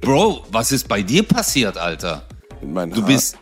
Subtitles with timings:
[0.00, 2.22] Bro, was ist bei dir passiert, Alter?
[2.62, 3.08] Mein Du Haar.
[3.08, 3.36] bist.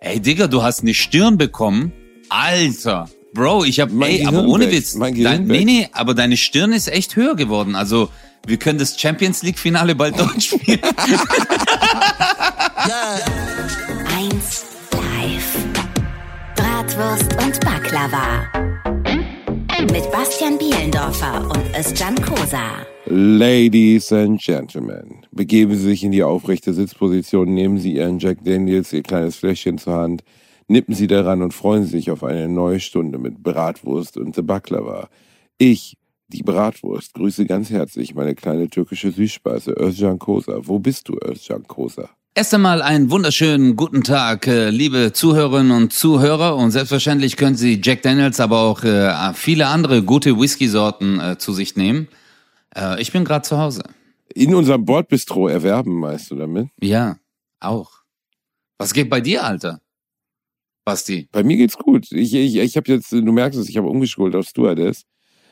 [0.00, 1.92] Ey, Digga, du hast eine Stirn bekommen.
[2.28, 3.08] Alter.
[3.32, 3.90] Bro, ich hab.
[3.90, 4.72] Mein ey, aber Gehirn ohne weg.
[4.74, 4.94] Witz.
[4.94, 5.64] Mein Gehirn dein, nee, weg.
[5.66, 7.74] nee, aber deine Stirn ist echt höher geworden.
[7.74, 8.10] Also,
[8.46, 10.80] wir können das Champions League-Finale bald dort spielen.
[14.16, 15.56] 1 live.
[16.56, 18.44] Bratwurst und Baklava.
[19.92, 22.62] Mit Bastian Bielendorfer und Özcan Kosa.
[23.06, 28.94] Ladies and Gentlemen, begeben Sie sich in die aufrechte Sitzposition, nehmen Sie Ihren Jack Daniels,
[28.94, 30.24] Ihr kleines Fläschchen zur Hand,
[30.68, 34.40] nippen Sie daran und freuen Sie sich auf eine neue Stunde mit Bratwurst und The
[34.40, 35.10] Baklava.
[35.58, 40.60] Ich, die Bratwurst, grüße ganz herzlich meine kleine türkische Süßspeise Özcan Kosa.
[40.62, 42.08] Wo bist du, Özcan Kosa?
[42.34, 46.56] Erst einmal einen wunderschönen guten Tag, äh, liebe Zuhörerinnen und Zuhörer.
[46.56, 51.52] Und selbstverständlich können Sie Jack Daniels, aber auch äh, viele andere gute Whisky-Sorten äh, zu
[51.52, 52.08] sich nehmen.
[52.76, 53.82] Äh, ich bin gerade zu Hause.
[54.34, 56.68] In unserem Bordbistro erwerben, meinst du damit?
[56.80, 57.18] Ja,
[57.60, 57.90] auch.
[58.78, 59.80] Was geht bei dir, Alter?
[60.84, 61.28] Basti.
[61.32, 62.10] Bei mir geht's gut.
[62.12, 65.04] Ich, ich, ich habe jetzt, du merkst es, ich habe umgeschult auf Stewardess.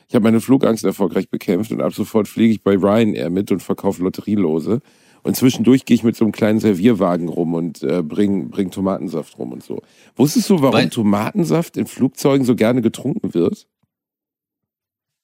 [0.07, 3.63] Ich habe meine Flugangst erfolgreich bekämpft und ab sofort fliege ich bei Ryanair mit und
[3.63, 4.81] verkaufe Lotterielose.
[5.23, 9.37] Und zwischendurch gehe ich mit so einem kleinen Servierwagen rum und äh, bring, bring Tomatensaft
[9.39, 9.81] rum und so.
[10.17, 13.65] Wusstest du, warum Weil- Tomatensaft in Flugzeugen so gerne getrunken wird?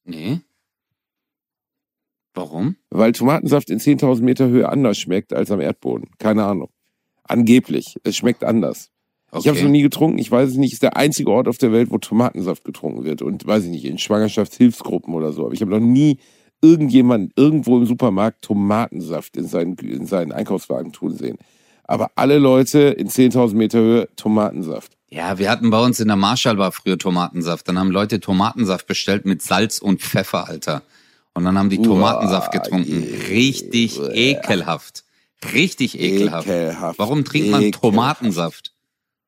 [0.05, 0.39] Nee.
[2.33, 2.75] Warum?
[2.89, 6.09] Weil Tomatensaft in 10.000 Meter Höhe anders schmeckt als am Erdboden.
[6.19, 6.69] Keine Ahnung.
[7.23, 7.97] Angeblich.
[8.03, 8.91] Es schmeckt anders.
[9.38, 10.17] Ich habe es noch nie getrunken.
[10.17, 10.71] Ich weiß es nicht.
[10.71, 13.21] Es ist der einzige Ort auf der Welt, wo Tomatensaft getrunken wird.
[13.21, 15.45] Und weiß ich nicht, in Schwangerschaftshilfsgruppen oder so.
[15.45, 16.17] Aber ich habe noch nie
[16.61, 21.38] irgendjemand irgendwo im Supermarkt Tomatensaft in seinen, in seinen Einkaufswagen tun sehen.
[21.83, 24.97] Aber alle Leute in 10.000 Meter Höhe Tomatensaft.
[25.09, 27.67] Ja, wir hatten bei uns in der Marschallbar früher Tomatensaft.
[27.67, 30.83] Dann haben Leute Tomatensaft bestellt mit Salz und Pfeffer, Alter.
[31.33, 33.03] Und dann haben die Tomatensaft getrunken.
[33.30, 35.05] Richtig ekelhaft.
[35.53, 36.47] Richtig ekelhaft.
[36.47, 36.99] Ekelhaft.
[36.99, 37.81] Warum trinkt man Ekelhaft.
[37.81, 38.75] Tomatensaft?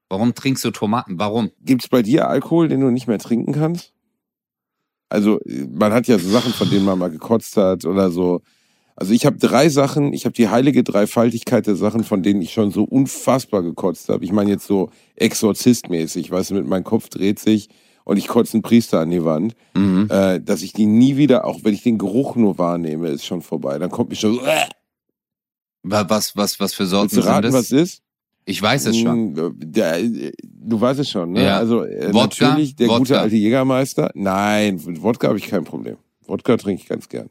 [0.10, 1.18] Warum trinkst du Tomaten?
[1.20, 1.52] Warum?
[1.62, 3.94] Gibt's bei dir Alkohol, den du nicht mehr trinken kannst?
[5.08, 8.42] Also, man hat ja so Sachen, von denen man mal gekotzt hat oder so.
[8.96, 12.54] Also ich habe drei Sachen, ich habe die heilige Dreifaltigkeit der Sachen, von denen ich
[12.54, 14.24] schon so unfassbar gekotzt habe.
[14.24, 17.70] Ich meine jetzt so exorzistmäßig, weißt du, mit meinem Kopf dreht sich
[18.12, 20.08] und ich kotze einen Priester an die Wand, Mhm.
[20.12, 23.42] äh, dass ich die nie wieder, auch wenn ich den Geruch nur wahrnehme, ist schon
[23.42, 23.80] vorbei.
[23.80, 24.66] Dann kommt mir schon so, äh,
[25.84, 27.54] Wa- Was, was, was für Sorten willst du sind raten, das?
[27.54, 28.02] was ist?
[28.46, 29.54] Ich weiß es schon.
[29.60, 31.44] Der, äh, du weißt es schon, ne?
[31.46, 31.58] Ja.
[31.58, 32.50] Also äh, Wodka?
[32.50, 33.00] natürlich der Wodka.
[33.00, 34.12] gute alte Jägermeister.
[34.14, 35.98] Nein, mit Wodka habe ich kein Problem.
[36.28, 37.30] Wodka trinke ich ganz gern.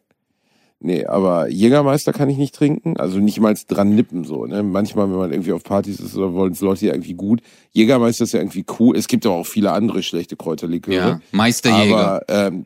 [0.83, 4.47] Nee, aber Jägermeister kann ich nicht trinken, also nicht mal dran nippen so.
[4.47, 4.63] Ne?
[4.63, 7.43] Manchmal, wenn man irgendwie auf Partys ist oder wollen es Leute ja irgendwie gut.
[7.73, 8.97] Jägermeister ist ja irgendwie cool.
[8.97, 10.97] Es gibt aber auch viele andere schlechte Kräuterliköre.
[10.97, 11.97] Ja, Meisterjäger.
[11.99, 12.65] Aber ähm,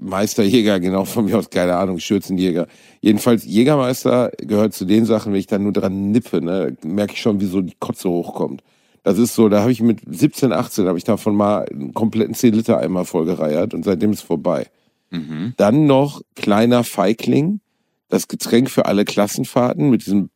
[0.00, 2.68] Meisterjäger, genau von mir aus, keine Ahnung, Schürzenjäger.
[3.02, 7.20] Jedenfalls, Jägermeister gehört zu den Sachen, wenn ich da nur dran nippe, ne, merke ich
[7.20, 8.62] schon, wie so die Kotze hochkommt.
[9.02, 12.34] Das ist so, da habe ich mit 17, 18, habe ich davon mal einen kompletten
[12.34, 14.68] 10 Liter Eimer vollgereiert und seitdem ist vorbei.
[15.12, 15.54] Mhm.
[15.56, 17.60] Dann noch kleiner Feigling,
[18.08, 20.30] das Getränk für alle Klassenfahrten mit diesem,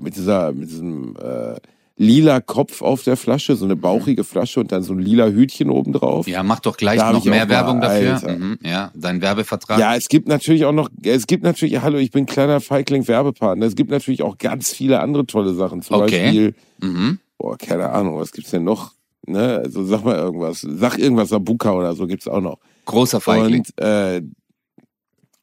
[0.00, 1.56] mit dieser, mit diesem äh,
[1.96, 5.70] lila Kopf auf der Flasche, so eine bauchige Flasche und dann so ein lila Hütchen
[5.70, 6.28] oben drauf.
[6.28, 8.14] Ja, mach doch gleich Da noch mehr mal, Werbung dafür.
[8.14, 8.38] Alter.
[8.38, 8.58] Mhm.
[8.62, 9.78] Ja, dein Werbevertrag.
[9.78, 13.64] Ja, es gibt natürlich auch noch, es gibt natürlich, hallo, ich bin kleiner Feigling Werbepartner.
[13.64, 15.80] Es gibt natürlich auch ganz viele andere tolle Sachen.
[15.82, 16.24] Zum Okay.
[16.26, 17.18] Beispiel, Mhm.
[17.38, 18.92] boah, keine Ahnung, was gibt's denn noch?
[19.26, 20.60] Ne, also sag mal irgendwas.
[20.60, 22.58] Sag irgendwas, Sabuka oder so gibt's auch noch.
[22.86, 23.60] Großer Feigling.
[23.60, 24.22] Und äh,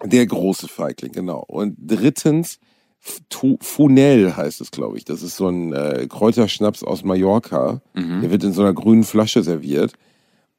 [0.05, 1.43] der große Feigling, genau.
[1.47, 2.59] Und drittens,
[2.99, 5.05] Fu- Funel heißt es, glaube ich.
[5.05, 7.81] Das ist so ein äh, Kräuterschnaps aus Mallorca.
[7.93, 8.21] Mhm.
[8.21, 9.93] Der wird in so einer grünen Flasche serviert.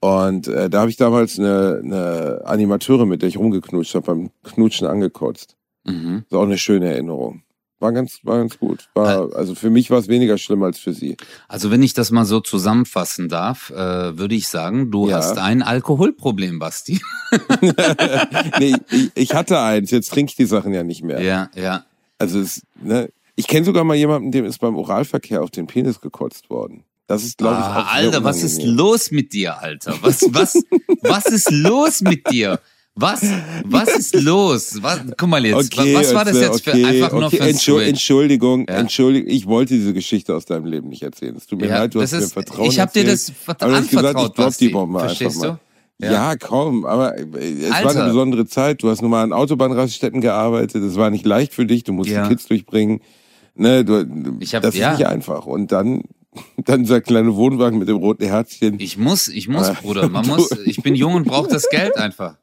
[0.00, 4.30] Und äh, da habe ich damals eine, eine Animateurin, mit der ich rumgeknutscht habe, beim
[4.42, 5.56] Knutschen angekotzt.
[5.84, 6.24] Mhm.
[6.28, 7.43] Das ist auch eine schöne Erinnerung.
[7.84, 8.88] War ganz, war ganz gut.
[8.94, 11.18] War, also für mich war es weniger schlimm als für sie.
[11.48, 15.18] Also wenn ich das mal so zusammenfassen darf, äh, würde ich sagen, du Ja.
[15.18, 17.02] hast ein Alkoholproblem, Basti.
[18.58, 21.20] nee, ich, ich hatte eins, jetzt trinke ich die Sachen ja nicht mehr.
[21.20, 21.84] Ja, ja.
[22.18, 26.00] Also es, ne, ich kenne sogar mal jemanden, dem ist beim Oralverkehr auf den Penis
[26.00, 26.84] gekotzt worden.
[27.06, 29.94] Das ist, glaube ich, Ah, auch sehr Alter, was ist los mit dir, Alter?
[30.00, 30.54] Was, was,
[31.02, 32.60] was ist los mit dir?
[32.96, 33.22] Was,
[33.64, 34.78] was ist los?
[34.80, 37.42] Was, guck mal jetzt, Okay, was war das jetzt für okay, einfach nur okay, für
[37.42, 37.88] ein Entschu Switch?
[37.88, 38.74] Entschuldigung, Ja.
[38.76, 41.34] Entschuldigung, ich wollte diese Geschichte aus deinem Leben nicht erzählen.
[41.36, 43.36] Es tut mir Ja, leid, du hast mir ist, Vertrauen ich habe dir das erzählt.
[43.44, 46.04] vert- Aber du hast gesagt, anvertraut, ich drop die Bombe Verstehst einfach du?
[46.06, 46.12] mal.
[46.12, 46.36] Ja.
[46.36, 47.22] komm, aber äh,
[47.62, 47.90] es war Alter.
[48.02, 48.82] eine besondere Zeit.
[48.82, 50.82] Du hast nun mal an Autobahnraststätten gearbeitet.
[50.84, 51.82] Es war nicht leicht für dich.
[51.84, 52.22] Du musst Ja.
[52.24, 53.00] die Kids durchbringen.
[53.56, 54.04] Ne, du,
[54.40, 54.92] Ich hab- das ist ja.
[54.92, 55.46] nicht einfach.
[55.46, 56.02] Und dann,
[56.64, 58.78] dann dieser kleine Wohnwagen mit dem roten Herzchen.
[58.78, 60.08] Ich muss, ich muss, Ah, Bruder.
[60.08, 62.36] Man muss, ich bin jung und brauche das Geld einfach.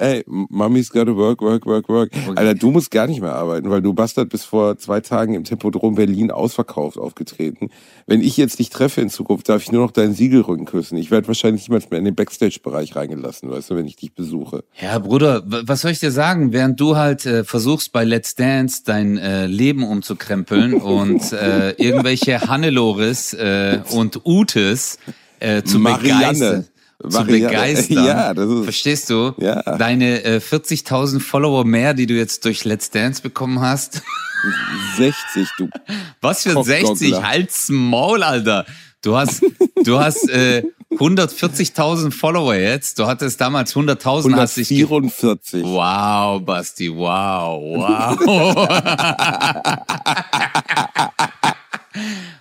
[0.00, 2.10] Ey, Mommy's gotta work, work, work, work.
[2.14, 2.32] Okay.
[2.34, 5.44] Alter, du musst gar nicht mehr arbeiten, weil du Bastard bis vor zwei Tagen im
[5.44, 7.68] Tempodrom Berlin ausverkauft aufgetreten.
[8.06, 10.96] Wenn ich jetzt dich treffe in Zukunft, darf ich nur noch deinen Siegelrücken küssen.
[10.96, 14.64] Ich werde wahrscheinlich niemals mehr in den Backstage-Bereich reingelassen, weißt du, wenn ich dich besuche.
[14.80, 16.54] Ja, Bruder, was soll ich dir sagen?
[16.54, 22.40] Während du halt äh, versuchst bei Let's Dance dein äh, Leben umzukrempeln und äh, irgendwelche
[22.40, 24.98] Hannelores äh, und Utes
[25.40, 26.22] äh, zu Marianne.
[26.22, 26.69] begeistern
[27.08, 28.04] zu begeistern.
[28.04, 29.34] Ja, das ist, Verstehst du?
[29.38, 29.62] Ja.
[29.76, 34.02] Deine äh, 40.000 Follower mehr, die du jetzt durch Let's Dance bekommen hast.
[34.96, 35.68] 60, du.
[36.20, 37.22] Was für 60?
[37.22, 38.66] Halt's Maul, Alter.
[39.02, 39.42] Du hast,
[39.82, 42.98] du hast äh, 140.000 Follower jetzt.
[42.98, 44.26] Du hattest damals 100.000.
[44.26, 45.64] 144.
[45.64, 48.18] Wow, Basti, wow, wow.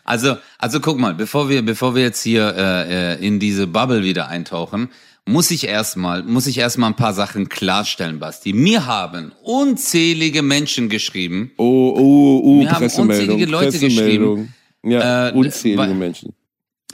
[0.04, 4.04] Also, also guck mal, bevor wir, bevor wir jetzt hier äh, äh, in diese Bubble
[4.04, 4.90] wieder eintauchen,
[5.26, 8.54] muss ich erstmal, muss ich erstmal ein paar Sachen klarstellen, Basti.
[8.54, 11.52] Mir haben unzählige Menschen geschrieben.
[11.58, 14.54] Oh, oh, oh, Mir haben unzählige Leute geschrieben.
[14.84, 16.34] Ja, äh, unzählige Menschen.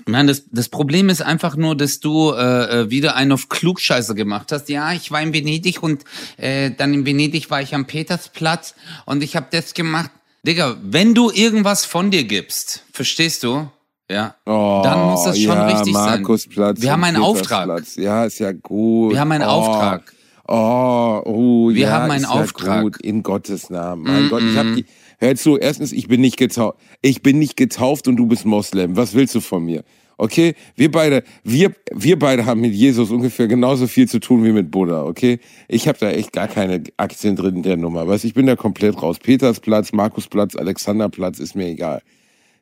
[0.07, 4.13] Nein, das, das Problem ist einfach nur, dass du äh, äh, wieder einen auf Klugscheiße
[4.13, 4.69] gemacht hast.
[4.69, 6.03] Ja, ich war in Venedig und
[6.37, 8.75] äh, dann in Venedig war ich am Petersplatz
[9.05, 10.11] und ich habe das gemacht.
[10.45, 13.67] Digga, wenn du irgendwas von dir gibst, verstehst du?
[14.09, 14.35] Ja.
[14.45, 16.23] Oh, dann muss das schon ja, richtig sein.
[16.23, 17.83] Wir haben einen Auftrag.
[17.95, 19.13] Ja, ist ja gut.
[19.13, 19.47] Wir haben einen oh.
[19.47, 20.13] Auftrag.
[20.47, 22.83] Oh, oh, wir ja, haben einen Auftrag.
[22.83, 24.03] Gut, in Gottes Namen.
[24.03, 24.29] Mein mm -mm.
[24.29, 24.85] Gott, ich hab die.
[25.17, 26.77] Hör zu, erstens, ich bin nicht getauft.
[27.01, 28.95] Ich bin nicht getauft und du bist Moslem.
[28.95, 29.83] Was willst du von mir?
[30.17, 34.51] Okay, wir beide, wir, wir beide haben mit Jesus ungefähr genauso viel zu tun wie
[34.51, 35.03] mit Buddha.
[35.03, 38.07] Okay, ich habe da echt gar keine Aktien drin in der Nummer.
[38.07, 39.19] Weißt, ich bin da komplett raus.
[39.19, 42.01] Petersplatz, Markusplatz, Alexanderplatz ist mir egal.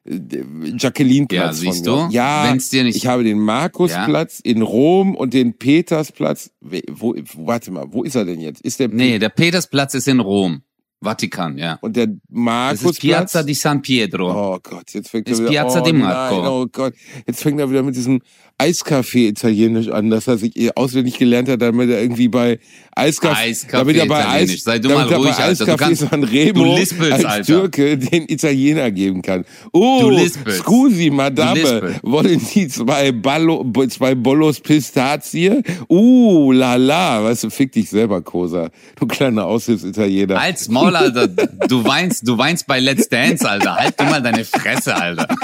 [0.06, 1.64] Jacqueline-Platz.
[1.64, 2.08] Ja, siehst du?
[2.12, 2.98] Ja, Wenn's dir nicht...
[2.98, 4.52] ich habe den Markusplatz ja.
[4.52, 6.52] in Rom und den Petersplatz.
[6.60, 7.16] Wo, wo,
[7.46, 8.62] warte mal, wo ist er denn jetzt?
[8.62, 10.64] Ist der nee, der Petersplatz ist in Rom.
[11.04, 11.78] Vatikan, ja.
[11.82, 12.82] Und der Markus.
[12.82, 14.32] Das ist Piazza di San Pietro.
[14.32, 16.36] Oh Gott, jetzt fängt er wieder Piazza oh, di Marco.
[16.36, 16.94] Nein, oh Gott,
[17.28, 18.22] jetzt fängt er wieder mit diesem
[18.58, 22.60] Eiskaffee Italienisch an, dass er sich auswendig gelernt hat, damit er irgendwie bei
[22.96, 25.66] Eiskaffee, Eiskaffee damit er bei Eis, Sei du mal ruhig, bei Alter.
[25.66, 27.46] Du kannst, Sanremo du lispelst, als Alter.
[27.46, 29.46] Türke den Italiener geben kann.
[29.72, 30.12] Oh,
[30.50, 35.64] scusi, Madame, wollen Sie zwei, Ballo, zwei Bollos Pistazie?
[35.90, 38.70] Uh, la la, weißt du, fick dich selber, Kosa.
[39.00, 40.40] Du kleiner Aushilfsitaliener.
[40.40, 43.76] Als Maul, Alter, du weinst, du weinst bei Let's Dance, Alter.
[43.76, 45.28] Halt du mal deine Fresse, Alter.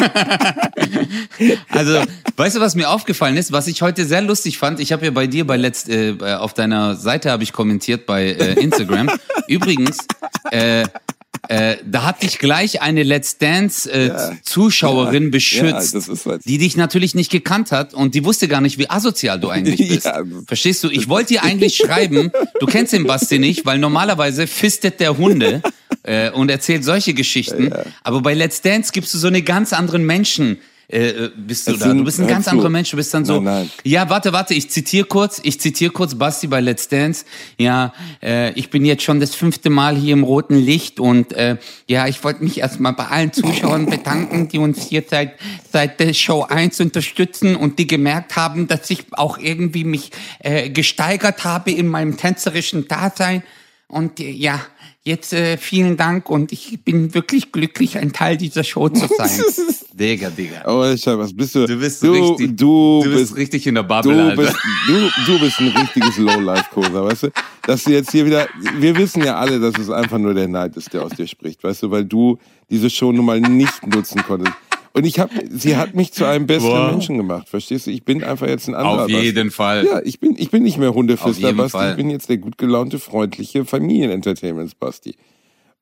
[1.69, 2.01] also,
[2.38, 4.81] weißt du, was mir aufgefallen ist, was ich heute sehr lustig fand?
[4.81, 8.25] Ich habe ja bei dir bei Let's, äh, auf deiner Seite habe ich kommentiert bei
[8.25, 9.10] äh, Instagram.
[9.48, 10.00] Übrigens,
[10.51, 10.84] äh,
[11.48, 16.57] äh, da hat dich gleich eine Let's Dance äh, ja, Zuschauerin ja, beschützt, ja, die
[16.57, 20.12] dich natürlich nicht gekannt hat und die wusste gar nicht, wie asozial du eigentlich bist.
[20.45, 20.90] Verstehst du?
[20.90, 25.62] Ich wollte dir eigentlich schreiben, du kennst den Basti nicht, weil normalerweise fistet der Hunde
[26.04, 27.72] äh, und erzählt solche Geschichten.
[28.04, 30.60] Aber bei Let's Dance gibst du so eine ganz anderen Menschen
[30.91, 31.94] äh, äh, bist du es da.
[31.94, 32.71] Du bist ein ganz anderer du.
[32.71, 32.89] Mensch.
[32.89, 33.36] Du bist dann so.
[33.39, 33.71] Nein, nein.
[33.83, 34.56] Ja, warte, warte.
[34.56, 35.39] Ich zitiere kurz.
[35.44, 37.25] Ich zitiere kurz Basti bei Let's Dance.
[37.59, 37.94] Ja,
[38.24, 41.57] äh, ich bin jetzt schon das fünfte Mal hier im roten Licht und äh,
[41.88, 45.33] ja, ich wollte mich erstmal bei allen Zuschauern bedanken, die uns hier seit
[45.71, 50.09] seit der Show 1 unterstützen und die gemerkt haben, dass ich auch irgendwie mich
[50.39, 53.44] äh, gesteigert habe in meinem tänzerischen Dasein.
[53.88, 54.59] Und äh, ja,
[55.04, 59.30] jetzt äh, vielen Dank und ich bin wirklich glücklich, ein Teil dieser Show zu sein.
[59.94, 60.64] Digga, Digga.
[60.66, 61.66] Oh, was bist du?
[61.66, 64.42] Du bist du, richtig, du, du bist, richtig in der Bubble, du Alter.
[64.42, 64.56] Bist,
[64.88, 67.30] du, du bist ein richtiges Lowlife-Koser, weißt du?
[67.64, 68.47] Dass du jetzt hier wieder,
[68.78, 71.64] wir wissen ja alle, dass es einfach nur der Neid ist, der aus dir spricht,
[71.64, 72.38] weißt du, weil du
[72.69, 74.54] diese Show nun mal nicht nutzen konntest.
[74.94, 76.92] Und ich habe, sie hat mich zu einem besseren Boah.
[76.92, 77.92] Menschen gemacht, verstehst du?
[77.92, 79.06] Ich bin einfach jetzt ein anderer.
[79.06, 79.56] Auf jeden Basti.
[79.56, 79.86] Fall.
[79.86, 81.92] Ja, ich bin, ich bin nicht mehr Hundefister Basti, Fall.
[81.92, 85.16] ich bin jetzt der gut gelaunte, freundliche Familienentertainments Basti.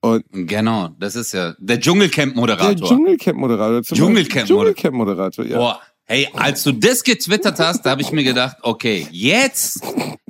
[0.02, 2.76] Und genau, das ist ja der Dschungelcamp-Moderator.
[2.76, 3.82] Der Dschungelcamp-Moderator.
[3.82, 4.46] Dschungelcamp-Moderator.
[4.46, 5.58] Dschungelcamp-Moderator, ja.
[5.58, 9.82] Boah, Hey, als du das getwittert hast, da habe ich mir gedacht, okay, jetzt,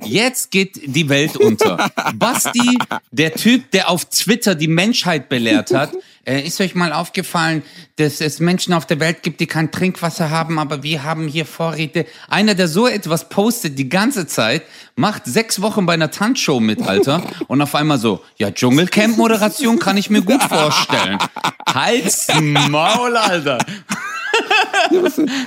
[0.02, 1.88] jetzt geht die Welt unter.
[2.16, 2.78] Basti,
[3.12, 5.92] der Typ, der auf Twitter die Menschheit belehrt hat,
[6.28, 7.62] äh, ist euch mal aufgefallen,
[7.96, 11.46] dass es Menschen auf der Welt gibt, die kein Trinkwasser haben, aber wir haben hier
[11.46, 12.04] Vorräte.
[12.28, 14.62] Einer, der so etwas postet die ganze Zeit,
[14.94, 19.96] macht sechs Wochen bei einer Tanzshow mit, Alter, und auf einmal so, ja, Dschungelcamp-Moderation kann
[19.96, 21.18] ich mir gut vorstellen.
[21.66, 23.58] Halt's Maul, Alter.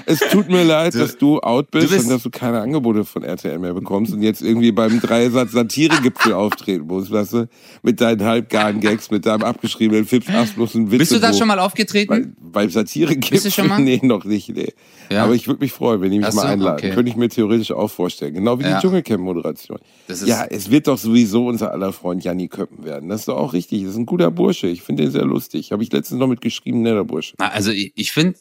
[0.05, 3.23] es tut mir leid, dass du out bist, bist und dass du keine Angebote von
[3.23, 7.49] RTL mehr bekommst und jetzt irgendwie beim Dreisatz Satiregipfel auftreten musst, weißt du?
[7.81, 10.99] Mit deinen halbgaren Gags, mit deinem abgeschriebenen Fips, Asplus und Witze.
[10.99, 12.07] Bist du da schon mal aufgetreten?
[12.09, 13.31] Bei, beim Satiregipfel?
[13.31, 13.79] Bist du schon mal?
[13.79, 14.73] Nee, noch nicht, nee.
[15.09, 15.23] Ja.
[15.23, 16.79] Aber ich würde mich freuen, wenn die mich Ach mal einladen.
[16.79, 16.93] Okay.
[16.93, 18.33] Könnte ich mir theoretisch auch vorstellen.
[18.33, 18.75] Genau wie ja.
[18.75, 19.79] die Dschungelcamp-Moderation.
[20.25, 23.09] Ja, es wird doch sowieso unser aller Freund Janni Köppen werden.
[23.09, 23.83] Das ist doch auch richtig.
[23.83, 24.67] Das ist ein guter Bursche.
[24.67, 25.71] Ich finde den sehr lustig.
[25.71, 27.35] Habe ich letztens noch mitgeschrieben, netter Bursche.
[27.37, 28.37] Also ich, ich finde,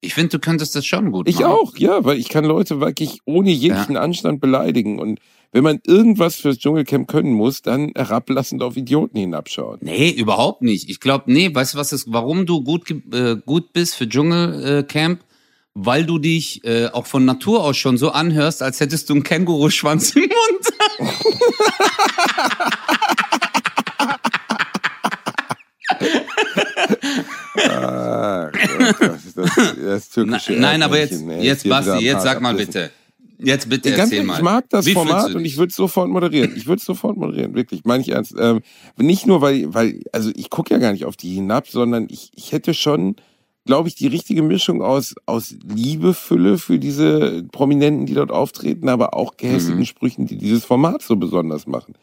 [0.00, 1.38] ich finde, du könntest das schon gut machen.
[1.38, 4.00] Ich auch, ja, weil ich kann Leute wirklich ohne jeglichen ja.
[4.00, 4.98] Anstand beleidigen.
[4.98, 5.20] Und
[5.52, 9.78] wenn man irgendwas fürs Dschungelcamp können muss, dann herablassend auf Idioten hinabschauen.
[9.80, 10.90] Nee, überhaupt nicht.
[10.90, 15.20] Ich glaube, nee, weißt du, was ist, warum du gut, äh, gut bist für Dschungelcamp?
[15.78, 19.24] Weil du dich äh, auch von Natur aus schon so anhörst, als hättest du einen
[19.24, 20.98] Känguruschwanz im Mund.
[28.52, 32.90] das, das, das türkische Nein, aber jetzt, jetzt Basti, jetzt sag mal bitte.
[33.38, 34.36] Jetzt bitte Ganz erzähl mal.
[34.36, 36.54] Ich mag das Wie Format und ich würde es sofort moderieren.
[36.56, 38.34] Ich würde es sofort moderieren, wirklich, meine ich ernst.
[38.38, 38.60] Ähm,
[38.96, 42.30] nicht nur, weil, weil, also ich gucke ja gar nicht auf die hinab, sondern ich,
[42.34, 43.16] ich hätte schon,
[43.66, 49.14] glaube ich, die richtige Mischung aus, aus Liebefülle für diese Prominenten, die dort auftreten, aber
[49.14, 49.86] auch gehässigen mhm.
[49.86, 51.94] Sprüchen, die dieses Format so besonders machen.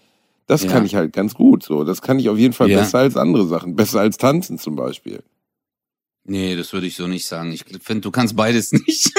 [0.45, 0.69] Das ja.
[0.69, 1.83] kann ich halt ganz gut so.
[1.83, 2.79] Das kann ich auf jeden Fall ja.
[2.79, 3.75] besser als andere Sachen.
[3.75, 5.23] Besser als tanzen zum Beispiel.
[6.25, 7.51] Nee, das würde ich so nicht sagen.
[7.51, 9.13] Ich finde, du kannst beides nicht.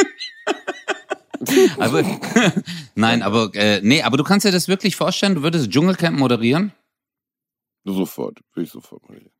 [1.78, 2.02] aber,
[2.94, 6.72] nein, aber äh, nee, aber du kannst dir das wirklich vorstellen, du würdest Dschungelcamp moderieren?
[7.84, 9.32] Sofort, würde ich sofort moderieren.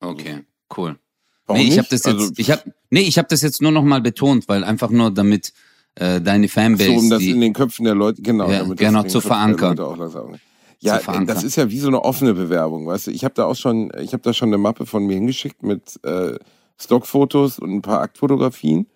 [0.00, 0.44] Okay,
[0.76, 0.98] cool.
[1.46, 3.72] Warum nee, ich habe das jetzt, also, ich habe, nee, ich habe das jetzt nur
[3.72, 5.52] noch mal betont, weil einfach nur damit
[5.96, 9.02] äh, deine Fanbase, so, um das die, in den Köpfen der Leute, genau, ja, genau
[9.02, 9.76] zu verankern.
[10.82, 13.10] Ja, das ist ja wie so eine offene Bewerbung, weißt du.
[13.10, 16.02] Ich habe da auch schon, ich habe da schon eine Mappe von mir hingeschickt mit
[16.04, 16.38] äh,
[16.80, 18.86] Stockfotos und ein paar Aktfotografien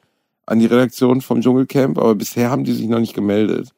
[0.46, 3.70] an die Redaktion vom Dschungelcamp, aber bisher haben die sich noch nicht gemeldet.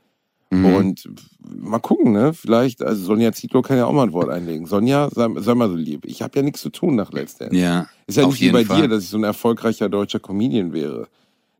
[0.51, 0.65] Mhm.
[0.65, 1.09] Und
[1.41, 2.33] mal gucken, ne?
[2.33, 4.67] Vielleicht, also Sonja Zietlow kann ja auch mal ein Wort einlegen.
[4.67, 6.07] Sonja, sei, sei mal so lieb.
[6.07, 7.63] Ich habe ja nichts zu tun nach letztendlich.
[7.63, 7.89] Ja.
[8.07, 8.83] Ist ja nicht wie bei Fall.
[8.83, 11.09] dir, dass ich so ein erfolgreicher deutscher Comedian wäre,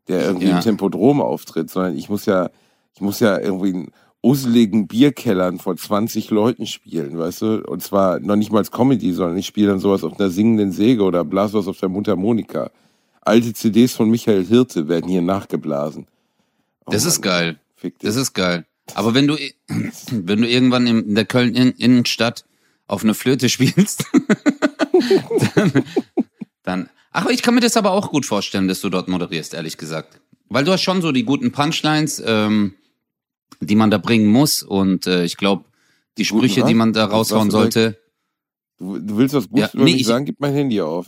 [0.07, 0.57] der irgendwie ja.
[0.57, 2.49] im Tempodrom auftritt, sondern ich muss ja,
[2.95, 3.91] ich muss ja irgendwie ein
[4.27, 7.63] useligen Bierkellern vor 20 Leuten spielen, weißt du?
[7.63, 10.71] Und zwar noch nicht mal als Comedy, sondern ich spiele dann sowas auf einer singenden
[10.71, 12.71] Säge oder blase was auf der Mundharmonika.
[13.21, 16.07] Alte CDs von Michael Hirte werden hier nachgeblasen.
[16.85, 17.59] Oh das Mann, ist geil.
[18.01, 18.65] Das ist geil.
[18.95, 19.37] Aber wenn du,
[20.11, 22.43] wenn du irgendwann in der Köln Innenstadt
[22.87, 24.05] auf eine Flöte spielst,
[25.55, 25.71] dann,
[26.63, 29.77] dann, ach, ich kann mir das aber auch gut vorstellen, dass du dort moderierst, ehrlich
[29.77, 30.19] gesagt.
[30.49, 32.73] Weil du hast schon so die guten Punchlines, ähm,
[33.59, 34.63] die man da bringen muss.
[34.63, 35.65] Und äh, ich glaube,
[36.17, 37.99] die Sprüche, die man da raushauen sollte.
[38.77, 40.25] Du, du, willst was Gutes ja, über nee, mich sagen?
[40.25, 41.07] Gib mein Handy auf.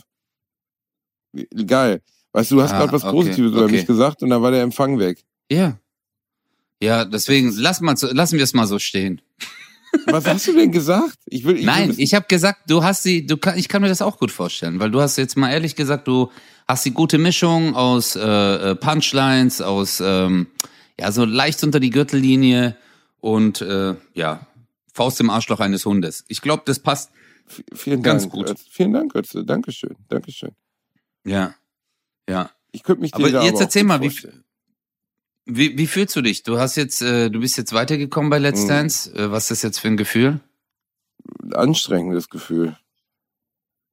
[1.66, 2.02] Geil.
[2.32, 3.72] Weißt du, du hast ah, gerade was okay, Positives über okay.
[3.72, 5.24] mich gesagt und dann war der Empfang weg.
[5.50, 5.78] Ja.
[6.82, 9.20] Ja, deswegen lass mal, lassen wir es mal so stehen.
[10.06, 11.18] Was hast du denn gesagt?
[11.26, 13.82] Ich will, ich Nein, will ich habe gesagt, du hast sie, du kann, ich kann
[13.82, 16.30] mir das auch gut vorstellen, weil du hast jetzt mal ehrlich gesagt, du
[16.68, 20.46] hast die gute Mischung aus äh, äh Punchlines, aus ähm,
[21.00, 22.76] ja, so leicht unter die Gürtellinie
[23.20, 24.46] und äh, ja,
[24.92, 26.24] Faust im Arschloch eines Hundes.
[26.28, 27.10] Ich glaube, das passt
[27.46, 28.54] v vielen ganz Dank, gut.
[28.70, 29.44] Vielen Dank, Götze.
[29.44, 29.96] Dankeschön.
[30.08, 30.50] Dankeschön.
[31.24, 31.54] Ja.
[32.28, 32.50] Ja.
[32.70, 34.12] Ich könnte mich dir aber jetzt aber erzähl mal, wie,
[35.46, 36.42] wie, wie fühlst du dich?
[36.42, 38.68] Du hast jetzt, äh, du bist jetzt weitergekommen bei Let's mhm.
[38.68, 39.14] Dance.
[39.14, 40.40] Äh, was ist das jetzt für ein Gefühl?
[41.52, 42.76] Anstrengendes Gefühl.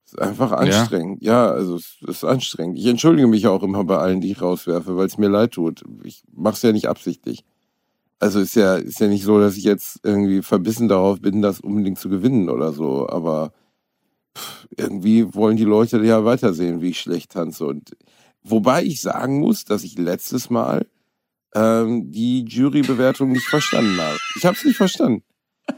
[0.08, 1.22] Es ist einfach anstrengend.
[1.22, 2.80] Ja, ja also es ist anstrengend.
[2.80, 5.84] Ich entschuldige mich auch immer bei allen, die ich rauswerfe, weil es mir leid tut.
[6.04, 7.44] Ich mache es ja nicht absichtlich.
[8.20, 11.60] Also ist ja, ist ja nicht so, dass ich jetzt irgendwie verbissen darauf bin, das
[11.60, 13.10] unbedingt zu gewinnen oder so.
[13.10, 13.52] Aber
[14.38, 17.66] pff, irgendwie wollen die Leute ja weitersehen, wie ich schlecht tanze.
[17.66, 17.92] Und
[18.44, 20.88] wobei ich sagen muss, dass ich letztes Mal
[21.54, 24.18] ähm, die Jurybewertung nicht verstanden habe.
[24.38, 25.24] Ich habe es nicht verstanden.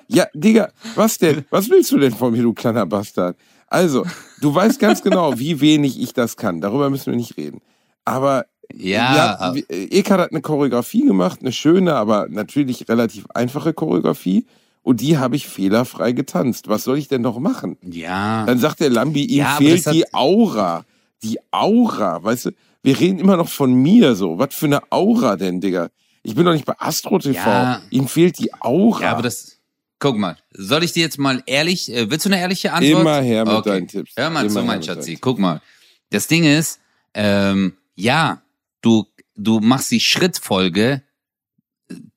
[0.07, 1.45] Ja, Digga, was denn?
[1.49, 3.35] Was willst du denn von mir, du kleiner Bastard?
[3.69, 4.05] Also,
[4.41, 6.61] du weißt ganz genau, wie wenig ich das kann.
[6.61, 7.61] Darüber müssen wir nicht reden.
[8.05, 14.45] Aber ja, ja Ekat hat eine Choreografie gemacht, eine schöne, aber natürlich relativ einfache Choreografie.
[14.81, 16.67] Und die habe ich fehlerfrei getanzt.
[16.67, 17.77] Was soll ich denn noch machen?
[17.83, 18.45] Ja.
[18.45, 20.85] Dann sagt der Lambi, ihm ja, fehlt die Aura.
[21.21, 22.51] Die Aura, weißt du?
[22.81, 24.39] Wir reden immer noch von mir so.
[24.39, 25.89] Was für eine Aura denn, Digga?
[26.23, 27.33] Ich bin doch nicht bei Astro TV.
[27.33, 27.81] Ja.
[27.89, 29.01] Ihm fehlt die Aura.
[29.01, 29.58] Ja, aber das,
[29.99, 33.01] Guck mal, soll ich dir jetzt mal ehrlich, äh, willst du eine ehrliche Antwort?
[33.01, 33.69] Immer her mit okay.
[33.69, 34.13] deinen Tipps.
[34.15, 35.17] Hör mal Immer zu, mein Schatzi.
[35.19, 35.61] Guck mal.
[36.09, 36.79] Das Ding ist,
[37.13, 38.41] ähm, ja,
[38.81, 41.03] du, du machst die Schrittfolge,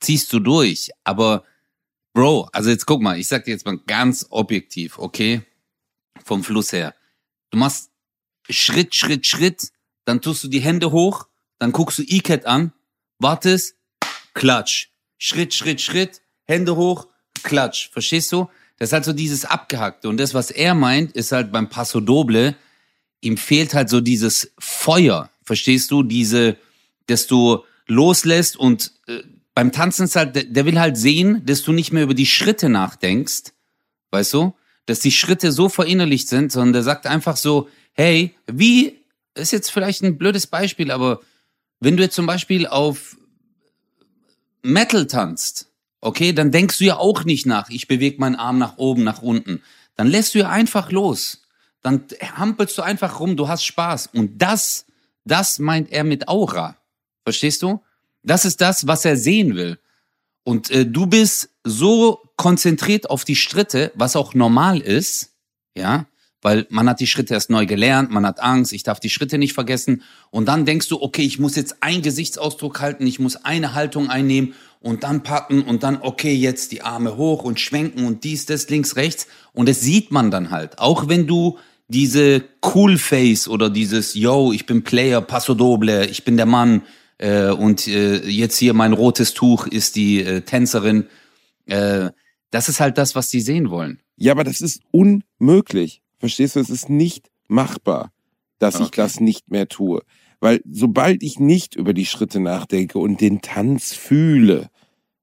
[0.00, 1.44] ziehst du durch, aber
[2.14, 5.42] Bro, also jetzt guck mal, ich sag dir jetzt mal ganz objektiv, okay?
[6.24, 6.94] Vom Fluss her.
[7.50, 7.90] Du machst
[8.50, 9.72] Schritt, Schritt, Schritt,
[10.04, 11.26] dann tust du die Hände hoch,
[11.58, 12.72] dann guckst du E-Cat an,
[13.18, 13.76] wartest,
[14.34, 14.88] klatsch.
[15.16, 17.08] Schritt, Schritt, Schritt, Hände hoch,
[17.42, 17.90] klatsch.
[17.90, 18.48] Verstehst du?
[18.78, 20.08] Das ist halt so dieses Abgehackte.
[20.08, 22.56] Und das, was er meint, ist halt beim Passo Doble,
[23.20, 25.30] ihm fehlt halt so dieses Feuer.
[25.44, 26.02] Verstehst du?
[26.02, 26.56] Diese,
[27.06, 29.22] dass du loslässt und äh,
[29.54, 32.26] beim Tanzen ist halt, der, der will halt sehen, dass du nicht mehr über die
[32.26, 33.52] Schritte nachdenkst.
[34.10, 34.54] Weißt du?
[34.86, 38.98] Dass die Schritte so verinnerlicht sind, sondern der sagt einfach so, hey, wie,
[39.34, 41.20] ist jetzt vielleicht ein blödes Beispiel, aber
[41.80, 43.16] wenn du jetzt zum Beispiel auf
[44.62, 45.71] Metal tanzt,
[46.02, 49.22] okay, dann denkst du ja auch nicht nach, ich bewege meinen Arm nach oben, nach
[49.22, 49.62] unten.
[49.96, 51.42] Dann lässt du ja einfach los.
[51.80, 52.04] Dann
[52.36, 54.08] hampelst du einfach rum, du hast Spaß.
[54.12, 54.84] Und das,
[55.24, 56.76] das meint er mit Aura.
[57.24, 57.80] Verstehst du?
[58.22, 59.78] Das ist das, was er sehen will.
[60.44, 65.30] Und äh, du bist so konzentriert auf die Schritte, was auch normal ist,
[65.76, 66.06] ja,
[66.40, 69.38] weil man hat die Schritte erst neu gelernt, man hat Angst, ich darf die Schritte
[69.38, 70.02] nicht vergessen.
[70.30, 74.10] Und dann denkst du, okay, ich muss jetzt einen Gesichtsausdruck halten, ich muss eine Haltung
[74.10, 78.46] einnehmen und dann packen und dann, okay, jetzt die Arme hoch und schwenken und dies,
[78.46, 79.26] das, links, rechts.
[79.52, 80.78] Und das sieht man dann halt.
[80.78, 81.58] Auch wenn du
[81.88, 86.82] diese Cool Face oder dieses, yo, ich bin Player, Paso Doble, ich bin der Mann
[87.18, 91.06] äh, und äh, jetzt hier mein rotes Tuch ist die äh, Tänzerin.
[91.66, 92.10] Äh,
[92.50, 94.00] das ist halt das, was die sehen wollen.
[94.16, 96.02] Ja, aber das ist unmöglich.
[96.18, 98.12] Verstehst du, es ist nicht machbar,
[98.58, 98.84] dass okay.
[98.84, 100.02] ich das nicht mehr tue.
[100.42, 104.70] Weil sobald ich nicht über die Schritte nachdenke und den Tanz fühle,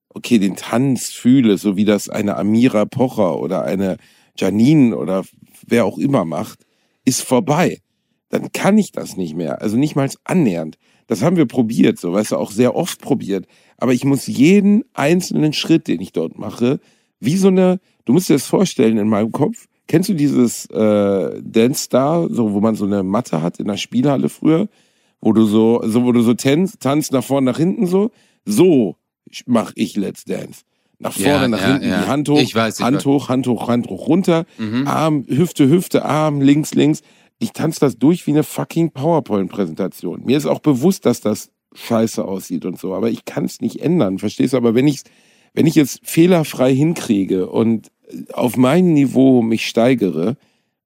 [0.07, 3.97] okay, den Tanz fühle, so wie das eine Amira Pocher oder eine
[4.37, 5.25] Janine oder
[5.67, 6.65] wer auch immer macht,
[7.03, 7.81] ist vorbei.
[8.29, 9.61] Dann kann ich das nicht mehr.
[9.61, 10.77] Also nicht mal annähernd.
[11.07, 13.45] Das haben wir probiert, so weißt du, auch sehr oft probiert.
[13.75, 16.79] Aber ich muss jeden einzelnen Schritt, den ich dort mache,
[17.19, 21.41] wie so eine, du musst dir das vorstellen in meinem Kopf, Kennst du dieses äh,
[21.41, 24.69] Dance Star, so wo man so eine Matte hat in der Spielhalle früher,
[25.21, 28.11] wo du so, so wo du so tanzt, tanzt nach vorne, nach hinten so?
[28.45, 28.95] So
[29.45, 30.63] mach ich Let's Dance.
[30.97, 32.01] Nach vorne, ja, nach ja, hinten, ja.
[32.01, 33.05] die Hand hoch, ich weiß, ich Hand weiß.
[33.05, 34.85] hoch, Hand hoch, Hand hoch, runter, mhm.
[34.85, 37.01] Arm, Hüfte, Hüfte, Arm, links, links.
[37.39, 40.25] Ich tanze das durch wie eine fucking PowerPoint-Präsentation.
[40.25, 43.79] Mir ist auch bewusst, dass das scheiße aussieht und so, aber ich kann es nicht
[43.79, 44.57] ändern, verstehst du?
[44.57, 45.03] Aber wenn ich
[45.53, 47.91] wenn ich es fehlerfrei hinkriege und
[48.33, 50.37] auf mein Niveau mich steigere,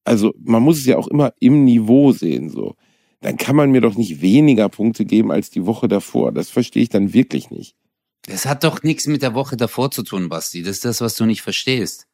[0.04, 2.76] also man muss es ja auch immer im Niveau sehen, so,
[3.24, 6.34] dann kann man mir doch nicht weniger Punkte geben als die Woche davor.
[6.34, 7.76] Das verstehe ich dann wirklich nicht.
[8.24, 10.62] Das hat doch nichts mit der Woche davor zu tun, Basti.
[10.62, 12.06] Das ist das, was du nicht verstehst.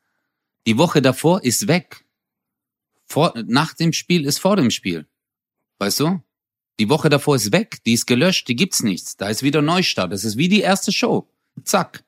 [0.67, 2.05] Die Woche davor ist weg.
[3.07, 5.07] Vor, nach dem Spiel ist vor dem Spiel.
[5.79, 6.21] Weißt du?
[6.79, 9.17] Die Woche davor ist weg, die ist gelöscht, die gibt's nichts.
[9.17, 10.13] Da ist wieder Neustart.
[10.13, 11.27] Das ist wie die erste Show.
[11.63, 12.03] Zack.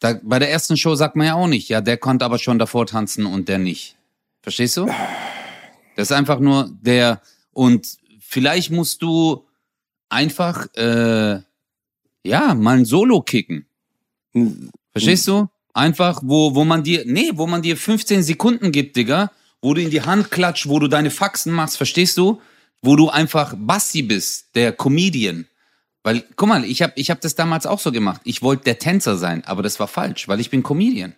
[0.00, 2.58] Da, bei der ersten Show sagt man ja auch nicht, ja, der konnte aber schon
[2.58, 3.96] davor tanzen und der nicht.
[4.42, 4.86] Verstehst du?
[5.94, 8.01] Das ist einfach nur der, und
[8.32, 9.44] vielleicht musst du
[10.08, 11.40] einfach, äh,
[12.24, 13.66] ja, mal ein Solo kicken.
[14.92, 15.48] Verstehst du?
[15.74, 19.82] Einfach, wo, wo man dir, nee, wo man dir 15 Sekunden gibt, Digga, wo du
[19.82, 22.40] in die Hand klatscht, wo du deine Faxen machst, verstehst du?
[22.80, 25.46] Wo du einfach Basti bist, der Comedian.
[26.02, 28.22] Weil, guck mal, ich habe ich hab das damals auch so gemacht.
[28.24, 31.14] Ich wollte der Tänzer sein, aber das war falsch, weil ich bin Comedian.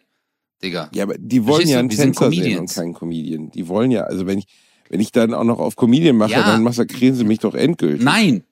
[0.62, 0.90] Digga.
[0.92, 3.50] Ja, aber die wollen ja einen Tänzer sehen und keinen Comedian.
[3.52, 4.46] Die wollen ja, also wenn ich,
[4.88, 6.42] wenn ich dann auch noch auf Comedian mache, ja.
[6.42, 8.02] dann massakrieren sie mich doch endgültig.
[8.02, 8.44] Nein.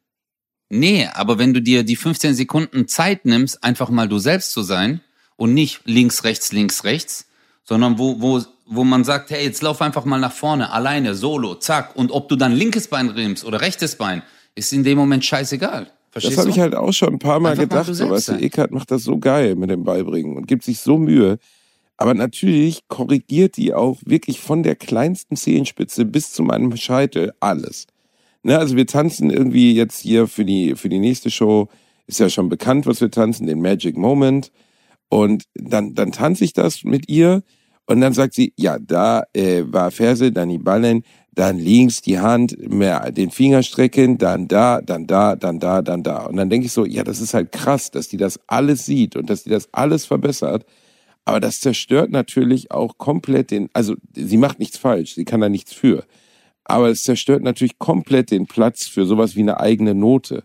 [0.68, 4.62] Nee, aber wenn du dir die 15 Sekunden Zeit nimmst, einfach mal du selbst zu
[4.62, 5.00] sein
[5.36, 7.26] und nicht links, rechts, links, rechts,
[7.62, 11.56] sondern wo, wo, wo man sagt, hey, jetzt lauf einfach mal nach vorne, alleine, solo,
[11.56, 11.94] zack.
[11.94, 14.22] Und ob du dann linkes Bein rimmst oder rechtes Bein,
[14.54, 15.90] ist in dem Moment scheißegal.
[16.10, 17.88] Verstehst das habe ich halt auch schon ein paar Mal Einfach gedacht.
[17.88, 20.80] Mal so, weißt du, Eckart macht das so geil mit dem Beibringen und gibt sich
[20.80, 21.38] so Mühe.
[21.96, 27.86] Aber natürlich korrigiert die auch wirklich von der kleinsten Zehenspitze bis zu meinem Scheitel alles.
[28.42, 31.68] Ne, also wir tanzen irgendwie jetzt hier für die, für die nächste Show,
[32.06, 34.50] ist ja schon bekannt, was wir tanzen, den Magic Moment.
[35.08, 37.42] Und dann, dann tanze ich das mit ihr
[37.86, 42.18] und dann sagt sie, ja, da äh, war Ferse, dann die Ballen, dann links die
[42.18, 46.26] Hand, mehr den Finger strecken, dann da, dann da, dann da, dann da.
[46.26, 49.16] Und dann denke ich so, ja, das ist halt krass, dass die das alles sieht
[49.16, 50.64] und dass die das alles verbessert.
[51.24, 55.48] Aber das zerstört natürlich auch komplett den, also sie macht nichts falsch, sie kann da
[55.48, 56.04] nichts für.
[56.64, 60.44] Aber es zerstört natürlich komplett den Platz für sowas wie eine eigene Note.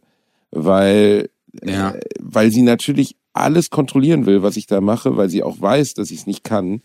[0.52, 1.30] Weil,
[1.64, 1.92] ja.
[1.92, 5.94] äh, weil sie natürlich alles kontrollieren will, was ich da mache, weil sie auch weiß,
[5.96, 6.82] dass ich es nicht kann.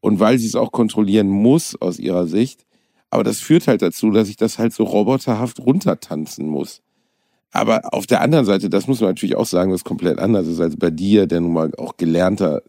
[0.00, 2.64] Und weil sie es auch kontrollieren muss aus ihrer Sicht.
[3.10, 6.82] Aber das führt halt dazu, dass ich das halt so roboterhaft runtertanzen muss.
[7.52, 10.60] Aber auf der anderen Seite, das muss man natürlich auch sagen, was komplett anders ist
[10.60, 12.62] als bei dir, der nun mal auch gelernter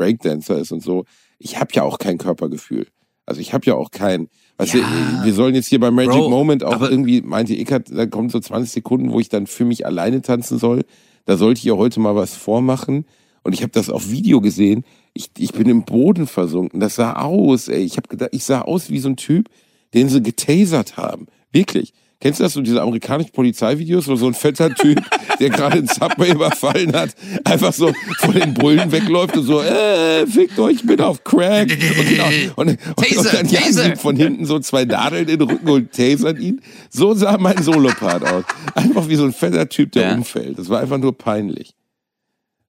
[0.00, 1.04] Breakdancer ist und so.
[1.38, 2.86] Ich habe ja auch kein Körpergefühl.
[3.26, 4.28] Also ich habe ja auch keinen.
[4.56, 7.90] Weißt ja, du, wir sollen jetzt hier bei Magic Bro, Moment auch irgendwie, meinte Eckert,
[7.90, 10.84] da kommen so 20 Sekunden, wo ich dann für mich alleine tanzen soll.
[11.26, 13.04] Da sollte ich ja heute mal was vormachen.
[13.42, 14.84] Und ich habe das auf Video gesehen.
[15.12, 16.80] Ich, ich bin im Boden versunken.
[16.80, 17.82] Das sah aus, ey.
[17.82, 19.48] Ich habe gedacht, ich sah aus wie so ein Typ,
[19.94, 21.26] den sie getasert haben.
[21.52, 21.92] Wirklich.
[22.20, 25.02] Kennst du das so, diese amerikanischen Polizeivideos, wo so ein fetter Typ,
[25.40, 30.26] der gerade einen Subway überfallen hat, einfach so von den Bullen wegläuft und so, äh,
[30.26, 31.70] fickt euch, ich bin auf Crack.
[31.70, 35.48] Und, genau, und, und, Taser, und dann jagen von hinten so zwei Nadeln in den
[35.48, 36.60] Rücken und tasern ihn.
[36.90, 38.44] So sah mein Solopart aus.
[38.74, 40.14] Einfach wie so ein fetter Typ, der ja.
[40.14, 40.58] umfällt.
[40.58, 41.74] Das war einfach nur peinlich.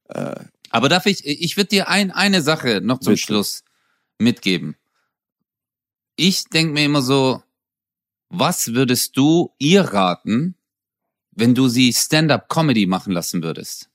[0.08, 0.36] Äh,
[0.70, 3.26] Aber darf ich, ich würde dir ein, eine Sache noch zum bitte.
[3.26, 3.64] Schluss
[4.18, 4.78] mitgeben.
[6.16, 7.42] Ich denk mir immer so,
[8.32, 10.56] was würdest du ihr raten,
[11.32, 13.89] wenn du sie Stand-up-Comedy machen lassen würdest?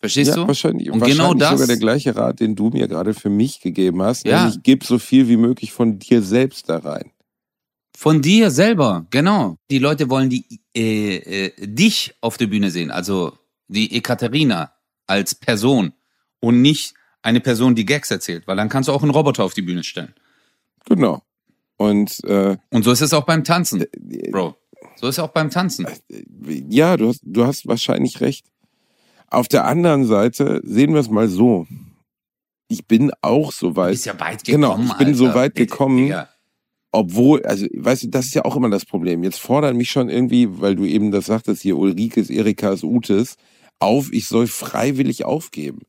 [0.00, 0.46] Verstehst ja, du?
[0.46, 3.60] Wahrscheinlich, und wahrscheinlich genau das sogar der gleiche Rat, den du mir gerade für mich
[3.60, 4.26] gegeben hast.
[4.26, 4.44] Ja.
[4.44, 7.10] Nämlich gib so viel wie möglich von dir selbst da rein.
[7.96, 9.56] Von dir selber, genau.
[9.70, 10.44] Die Leute wollen die
[10.76, 14.72] äh, äh, dich auf der Bühne sehen, also die Ekaterina
[15.06, 15.92] als Person
[16.40, 19.54] und nicht eine Person, die Gags erzählt, weil dann kannst du auch einen Roboter auf
[19.54, 20.12] die Bühne stellen.
[20.86, 21.22] Genau.
[21.76, 24.56] Und, äh, und so ist es auch beim Tanzen, äh, Bro.
[24.96, 25.86] So ist es auch beim Tanzen.
[26.68, 28.46] Ja, du hast, du hast wahrscheinlich recht.
[29.28, 31.66] Auf der anderen Seite sehen wir es mal so.
[32.68, 33.88] Ich bin auch so weit.
[33.88, 34.62] Du bist ja weit gekommen.
[34.62, 35.18] Genau, ich bin Alter.
[35.18, 35.96] so weit gekommen.
[35.96, 36.28] Digga.
[36.92, 39.24] Obwohl, also, weißt du, das ist ja auch immer das Problem.
[39.24, 43.36] Jetzt fordern mich schon irgendwie, weil du eben das sagtest hier, Ulrikes, Erikas, Utes,
[43.80, 45.80] auf, ich soll freiwillig aufgeben.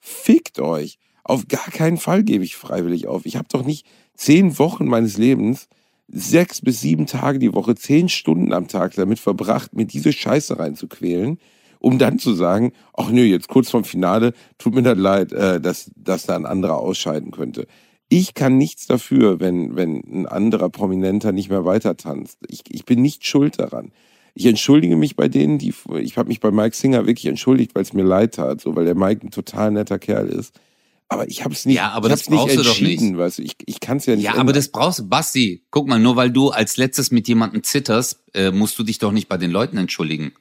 [0.00, 0.98] Fickt euch.
[1.22, 3.26] Auf gar keinen Fall gebe ich freiwillig auf.
[3.26, 5.68] Ich habe doch nicht zehn Wochen meines Lebens,
[6.08, 10.58] sechs bis sieben Tage die Woche, zehn Stunden am Tag damit verbracht, mir diese Scheiße
[10.58, 11.38] reinzuquälen,
[11.78, 15.60] um dann zu sagen, ach nö, jetzt kurz vorm Finale, tut mir das leid, äh,
[15.60, 17.66] dass, dass da ein anderer ausscheiden könnte.
[18.08, 22.38] Ich kann nichts dafür, wenn, wenn ein anderer Prominenter nicht mehr weiter tanzt.
[22.48, 23.92] Ich, ich bin nicht schuld daran.
[24.34, 27.82] Ich entschuldige mich bei denen, die, ich habe mich bei Mike Singer wirklich entschuldigt, weil
[27.82, 30.58] es mir leid tat, so, weil der Mike ein total netter Kerl ist.
[31.08, 33.16] Aber ich habe es nicht, ja, aber das brauchst nicht du doch nicht.
[33.16, 34.24] Weißt du, ich, ich kann es ja nicht.
[34.24, 34.46] Ja, ändern.
[34.46, 35.62] aber das brauchst du, Basti.
[35.70, 39.12] Guck mal, nur weil du als letztes mit jemandem zitterst, äh, musst du dich doch
[39.12, 40.32] nicht bei den Leuten entschuldigen.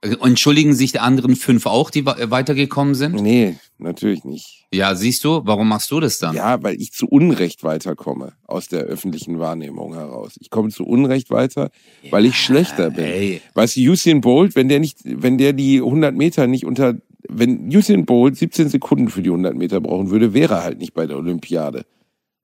[0.00, 3.20] Äh, entschuldigen sich die anderen fünf auch, die weitergekommen sind?
[3.20, 4.66] Nee, natürlich nicht.
[4.72, 6.36] Ja, siehst du, warum machst du das dann?
[6.36, 10.34] Ja, weil ich zu Unrecht weiterkomme aus der öffentlichen Wahrnehmung heraus.
[10.38, 11.70] Ich komme zu Unrecht weiter,
[12.02, 13.06] ja, weil ich schlechter bin.
[13.06, 13.42] Ey.
[13.54, 16.96] Weißt du, Usain Bolt, wenn der nicht, wenn der die 100 Meter nicht unter
[17.28, 20.94] wenn Usain Bolt 17 Sekunden für die 100 Meter brauchen würde, wäre er halt nicht
[20.94, 21.84] bei der Olympiade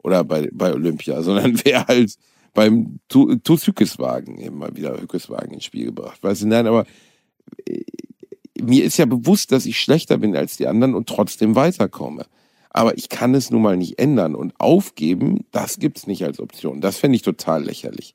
[0.03, 2.15] oder bei, bei Olympia, sondern wäre halt
[2.53, 6.23] beim Tusykeswagen eben mal wieder Hückeswagen ins Spiel gebracht.
[6.23, 6.87] Weißt du, nein, aber
[7.67, 7.83] äh,
[8.61, 12.27] mir ist ja bewusst, dass ich schlechter bin als die anderen und trotzdem weiterkomme.
[12.71, 16.81] Aber ich kann es nun mal nicht ändern und aufgeben, das gibt's nicht als Option.
[16.81, 18.15] Das fände ich total lächerlich.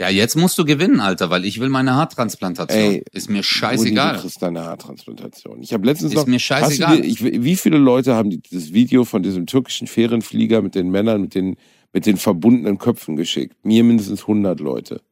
[0.00, 2.78] Ja, jetzt musst du gewinnen, Alter, weil ich will meine Haartransplantation.
[2.78, 4.16] Ey, ist mir scheißegal.
[4.16, 5.62] Du kriegst deine Haartransplantation.
[5.62, 6.22] Ich habe letztens ist noch.
[6.24, 7.00] Ist mir scheißegal.
[7.00, 11.20] Du, ich, wie viele Leute haben dieses Video von diesem türkischen Fährenflieger mit den Männern
[11.20, 11.56] mit den
[11.92, 13.56] mit den verbundenen Köpfen geschickt?
[13.64, 15.02] Mir mindestens 100 Leute.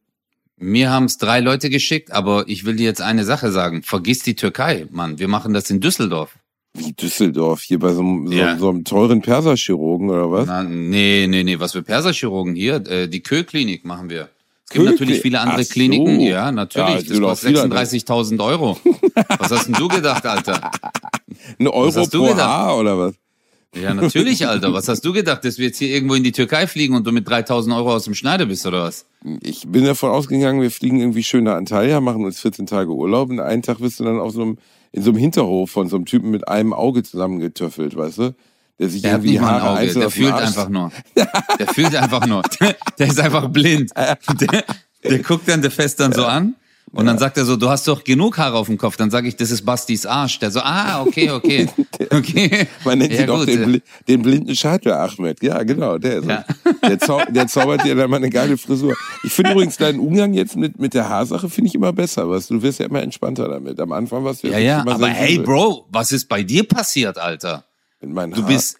[0.57, 3.83] Mir haben es drei Leute geschickt, aber ich will dir jetzt eine Sache sagen.
[3.83, 5.17] Vergiss die Türkei, Mann.
[5.19, 6.37] Wir machen das in Düsseldorf.
[6.73, 7.61] Wie Düsseldorf?
[7.61, 8.57] Hier bei so, einem, so, ja.
[8.57, 10.47] so einem teuren Perserchirurgen oder was?
[10.47, 11.59] Na, nee, nee, nee.
[11.59, 12.75] Was für Perserchirurgen hier?
[12.87, 14.29] Äh, die Kö-Klinik machen wir.
[14.71, 15.73] Es gibt natürlich viele andere so.
[15.73, 16.19] Kliniken.
[16.21, 17.07] Ja, natürlich.
[17.09, 18.77] Ja, das kostet 36.000 Euro.
[19.39, 20.71] was hast denn du gedacht, Alter?
[21.59, 22.39] Ein Euro pro gedacht?
[22.39, 23.13] Haar oder was?
[23.75, 24.73] Ja, natürlich, Alter.
[24.73, 27.11] Was hast du gedacht, dass wir jetzt hier irgendwo in die Türkei fliegen und du
[27.11, 29.05] mit 3000 Euro aus dem Schneider bist oder was?
[29.41, 33.29] Ich bin davon ausgegangen, wir fliegen irgendwie schön nach Antalya, machen uns 14 Tage Urlaub
[33.29, 34.57] und einen Tag bist du dann auf so einem,
[34.91, 38.35] in so einem Hinterhof von so einem Typen mit einem Auge zusammengetöffelt, weißt du?
[38.79, 40.91] Der sich der irgendwie Haare Auge, der fühlt einfach nur.
[41.15, 42.41] Der fühlt einfach nur.
[42.99, 43.91] Der ist einfach blind.
[43.95, 44.63] Der,
[45.03, 46.55] der guckt dann der Fest dann so an
[46.93, 48.97] und dann sagt er so, du hast doch genug Haare auf dem Kopf.
[48.97, 50.39] Dann sage ich, das ist Bastis Arsch.
[50.39, 51.69] Der so, ah, okay, okay.
[52.09, 52.67] okay.
[52.83, 55.41] Man nennt ja, ihn auch den, den, blinden Scheitel Ahmed.
[55.41, 56.43] Ja, genau, der ist ja.
[56.85, 58.93] der, zau der zaubert dir dann mal eine geile Frisur.
[59.23, 62.29] Ich finde übrigens deinen Umgang jetzt mit, mit der Haarsache finde ich immer besser.
[62.29, 63.79] Was du wirst ja immer entspannter damit.
[63.79, 67.65] Am Anfang warst du ja, ja, aber hey, Bro, was ist bei dir passiert, Alter?
[68.01, 68.47] In meinen du Haar.
[68.49, 68.77] bist,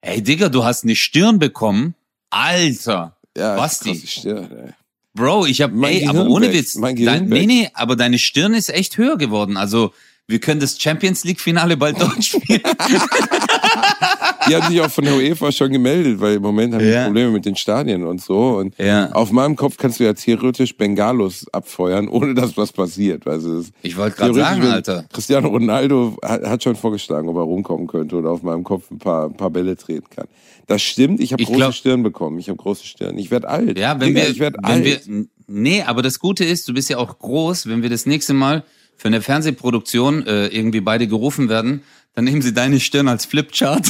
[0.00, 1.94] hey Digga, du hast eine Stirn bekommen.
[2.30, 3.16] Alter.
[3.36, 3.94] Ja, Basti.
[4.06, 4.72] Stirn, ey.
[5.14, 8.96] Bro, ich habe, ey, aber ohne Witz, dein, nee, nee, aber deine Stirn ist echt
[8.96, 9.58] höher geworden.
[9.58, 9.92] Also
[10.26, 12.62] wir können das Champions League Finale bald dort spielen.
[14.48, 17.00] die haben sich auch von der UEFA schon gemeldet, weil im Moment haben ja.
[17.00, 18.56] die Probleme mit den Stadien und so.
[18.56, 19.10] Und ja.
[19.12, 23.26] auf meinem Kopf kannst du ja theoretisch Bengalos abfeuern, ohne dass was passiert.
[23.26, 25.04] Also ich wollte gerade sagen, Alter.
[25.12, 28.98] Cristiano Ronaldo hat, hat, schon vorgeschlagen, ob er rumkommen könnte oder auf meinem Kopf ein
[28.98, 30.26] paar, ein paar Bälle treten kann.
[30.66, 32.38] Das stimmt, ich habe große glaub, Stirn bekommen.
[32.38, 33.18] Ich habe große Stirn.
[33.18, 33.78] Ich werde alt.
[33.78, 34.84] Ja, wenn Digga, wir, ich werd wenn alt.
[34.84, 38.34] Wir, nee, aber das Gute ist, du bist ja auch groß, wenn wir das nächste
[38.34, 38.64] Mal
[38.96, 41.82] für eine Fernsehproduktion äh, irgendwie beide gerufen werden,
[42.14, 43.88] dann nehmen sie deine Stirn als Flipchart.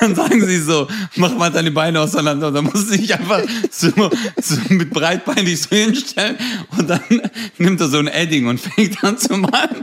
[0.00, 2.48] dann sagen sie so, mach mal deine Beine auseinander.
[2.48, 3.90] Und dann musst du dich einfach so,
[4.40, 6.36] so mit breitbeinig so hinstellen
[6.76, 7.00] und dann
[7.58, 9.82] nimmt er so ein Edding und fängt an zu malen.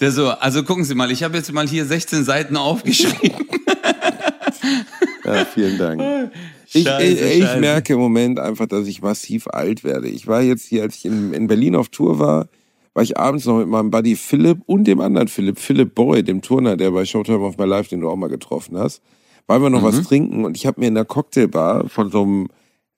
[0.00, 3.46] Der so, also gucken Sie mal, ich habe jetzt mal hier 16 Seiten aufgeschrieben.
[5.24, 6.30] Ja, vielen Dank.
[6.74, 10.08] Ich, Scheiße, ich, ich merke im Moment einfach, dass ich massiv alt werde.
[10.08, 12.48] Ich war jetzt hier, als ich in, in Berlin auf Tour war,
[12.94, 16.42] war ich abends noch mit meinem Buddy Philipp und dem anderen Philipp, Philipp Boy, dem
[16.42, 19.02] Turner, der bei Showtime of My Life, den du auch mal getroffen hast,
[19.46, 19.86] weil wir noch mhm.
[19.86, 22.48] was trinken und ich habe mir in der Cocktailbar von so einem,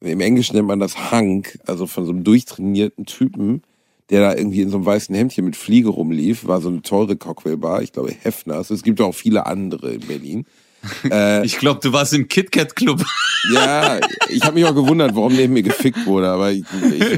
[0.00, 3.62] im Englischen nennt man das Hank, also von so einem durchtrainierten Typen,
[4.10, 7.16] der da irgendwie in so einem weißen Hemdchen mit Fliege rumlief, war so eine teure
[7.16, 8.70] Cocktailbar, ich glaube Hefners.
[8.70, 10.46] Es gibt auch viele andere in Berlin.
[11.10, 13.04] Äh, ich glaube, du warst im KitKat Club.
[13.52, 16.64] Ja, ich habe mich auch gewundert, warum neben mir gefickt wurde, aber ich,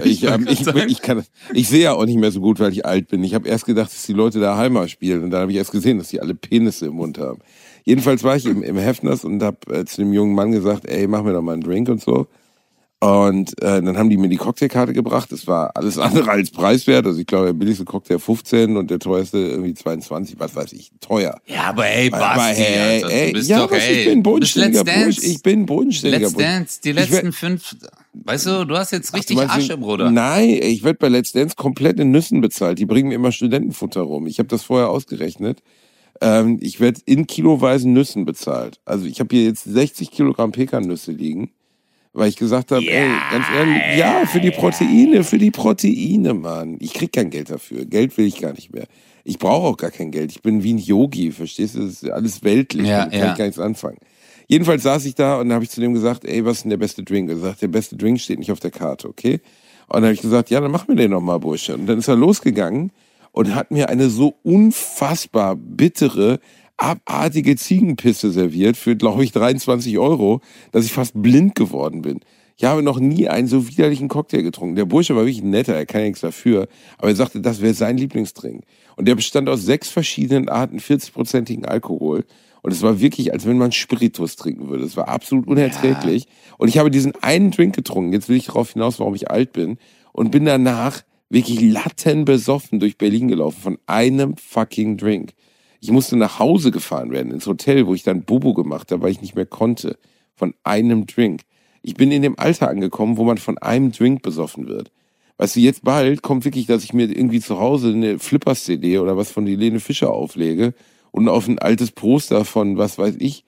[0.05, 2.85] ich, ich, ich, ich, kann, ich sehe ja auch nicht mehr so gut, weil ich
[2.85, 3.25] alt bin.
[3.25, 5.73] Ich habe erst gedacht, dass die Leute da Heimer spielen und dann habe ich erst
[5.73, 7.39] gesehen, dass die alle Penisse im Mund haben.
[7.85, 11.07] Jedenfalls war ich im, im Hefners und habe äh, zu dem jungen Mann gesagt, ey,
[11.07, 12.27] mach mir doch mal einen Drink und so.
[13.01, 15.31] Und äh, dann haben die mir die Cocktailkarte gebracht.
[15.31, 17.07] Das war alles andere als preiswert.
[17.07, 20.91] Also ich glaube, der billigste Cocktail 15 und der teuerste irgendwie 22, was weiß ich,
[21.01, 21.41] teuer.
[21.47, 25.19] Ja, aber ey, Basti, aber, hey, Alter, ey, ja, doch, ey, ich bin bodenständiger Bursch.
[25.23, 27.77] Ich bin bodenständiger Let's Dance, die letzten fünf,
[28.15, 30.11] weißt du, du hast jetzt richtig Ach, Asche, Bruder.
[30.11, 32.81] Nein, ich werde bei Let's Dance komplett in Nüssen bezahlt.
[32.81, 34.27] Die bringen mir immer Studentenfutter rum.
[34.27, 35.63] Ich habe das vorher ausgerechnet.
[36.21, 38.81] Ähm, ich werde in kiloweisen Nüssen bezahlt.
[38.85, 41.53] Also ich habe hier jetzt 60 Kilogramm Pekannüsse liegen
[42.19, 46.35] weil ich gesagt habe, ja, ey, ganz ehrlich, ja, für die Proteine, für die Proteine,
[46.35, 46.77] Mann.
[46.81, 47.85] Ich krieg kein Geld dafür.
[47.85, 48.87] Geld will ich gar nicht mehr.
[49.23, 50.33] Ich brauche auch gar kein Geld.
[50.33, 51.81] Ich bin wie ein Yogi, verstehst du?
[51.81, 52.89] Das ist alles weltlich.
[52.89, 53.33] Ja, da kann ja.
[53.33, 53.99] ich gar nichts anfangen.
[54.49, 56.77] Jedenfalls saß ich da und habe ich zu dem gesagt, ey, was ist denn der
[56.79, 57.31] beste Drink?
[57.31, 59.41] Er sagt, der beste Drink steht nicht auf der Karte, okay?
[59.87, 61.75] Und dann habe ich gesagt, ja, dann mach mir den nochmal, Bursche.
[61.75, 62.91] Und dann ist er losgegangen
[63.31, 66.41] und hat mir eine so unfassbar bittere,
[66.79, 70.41] abartige Ziegenpisse serviert für, glaube ich, 23 Euro,
[70.73, 72.21] dass ich fast blind geworden bin.
[72.57, 74.75] Ich habe noch nie einen so widerlichen Cocktail getrunken.
[74.75, 76.67] Der Bursche war wirklich netter, er kann ja nichts dafür.
[76.97, 78.65] Aber er sagte, das wäre sein Lieblingsdrink.
[78.97, 82.25] Und der bestand aus sechs verschiedenen Arten 40-prozentigen Alkohol.
[82.63, 84.85] Und es war wirklich, als wenn man Spiritus trinken würde.
[84.85, 86.25] Es war absolut unerträglich.
[86.25, 86.31] Ja.
[86.59, 88.13] Und ich habe diesen einen Drink getrunken.
[88.13, 89.79] Jetzt will ich darauf hinaus, warum ich alt bin.
[90.13, 95.33] Und bin danach wirklich lattenbesoffen durch Berlin gelaufen von einem fucking Drink.
[95.81, 99.13] Ich musste nach Hause gefahren werden, ins Hotel, wo ich dann Bobo gemacht habe, weil
[99.13, 99.99] ich nicht mehr konnte.
[100.35, 101.43] Von einem Drink.
[101.83, 104.91] Ich bin in dem Alter angekommen, wo man von einem Drink besoffen wird.
[105.37, 109.17] Weißt du, jetzt bald kommt wirklich, dass ich mir irgendwie zu Hause eine Flippers-CD oder
[109.17, 110.75] was von Helene Fischer auflege
[111.13, 113.45] und auf ein altes Poster von, was weiß ich,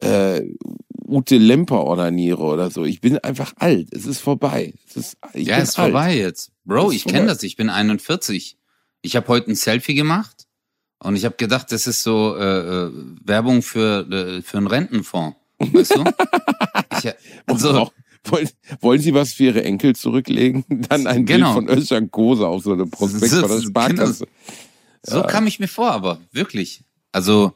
[0.00, 0.42] äh,
[1.06, 2.84] Ute Lemper ordiniere oder so.
[2.84, 3.88] Ich bin einfach alt.
[3.92, 4.74] Es ist vorbei.
[4.88, 5.92] Es ist, ich ja, ist alt.
[5.92, 6.52] vorbei jetzt.
[6.64, 7.42] Bro, ich kenne das.
[7.42, 8.56] Ich bin 41.
[9.02, 10.39] Ich habe heute ein Selfie gemacht
[11.02, 12.90] und ich habe gedacht, das ist so äh, äh,
[13.24, 15.36] Werbung für, äh, für einen Rentenfonds.
[15.58, 16.04] Weißt du?
[17.02, 17.12] ich,
[17.46, 17.90] also,
[18.24, 18.48] wollen,
[18.80, 20.64] wollen Sie was für Ihre Enkel zurücklegen?
[20.88, 21.54] Dann ein genau.
[21.54, 24.26] Bild von Özcan Kosa auf so eine Prospekt von der Sparkasse.
[24.26, 24.56] Genau.
[25.02, 25.26] So ja.
[25.26, 26.84] kam ich mir vor, aber wirklich.
[27.12, 27.52] Also,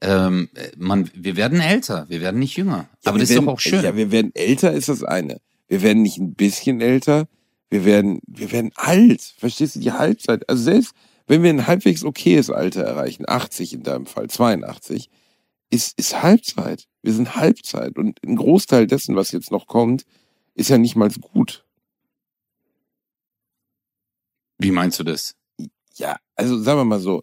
[0.00, 2.88] ähm, man, wir werden älter, wir werden nicht jünger.
[3.04, 3.82] Ja, aber das werden, ist doch auch schön.
[3.82, 5.40] Ja, wir werden älter, ist das eine.
[5.66, 7.26] Wir werden nicht ein bisschen älter,
[7.70, 9.34] wir werden, wir werden alt.
[9.38, 10.48] Verstehst du die Halbzeit?
[10.48, 10.92] Also selbst,
[11.26, 15.08] wenn wir ein halbwegs okayes Alter erreichen, 80 in deinem Fall, 82,
[15.70, 16.86] ist, ist Halbzeit.
[17.02, 17.98] Wir sind Halbzeit.
[17.98, 20.04] Und ein Großteil dessen, was jetzt noch kommt,
[20.54, 21.64] ist ja nicht mal gut.
[24.58, 25.34] Wie meinst du das?
[25.96, 27.22] Ja, also sagen wir mal so,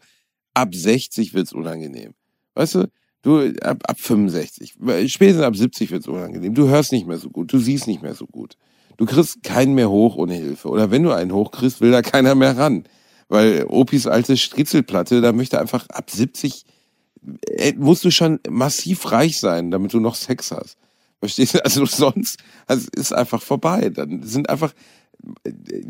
[0.53, 2.13] ab 60 wird's unangenehm.
[2.55, 4.75] Weißt du, du ab, ab 65,
[5.07, 6.53] spätestens ab 70 wird's unangenehm.
[6.53, 8.57] Du hörst nicht mehr so gut, du siehst nicht mehr so gut.
[8.97, 10.69] Du kriegst keinen mehr hoch ohne Hilfe.
[10.69, 12.83] Oder wenn du einen hochkriegst, will da keiner mehr ran.
[13.31, 16.65] Weil Opis alte Stritzelplatte, da möchte einfach ab 70
[17.47, 20.77] äh, musst du schon massiv reich sein, damit du noch Sex hast.
[21.19, 21.63] Verstehst du?
[21.63, 23.89] Also sonst also ist einfach vorbei.
[23.89, 24.73] Dann sind einfach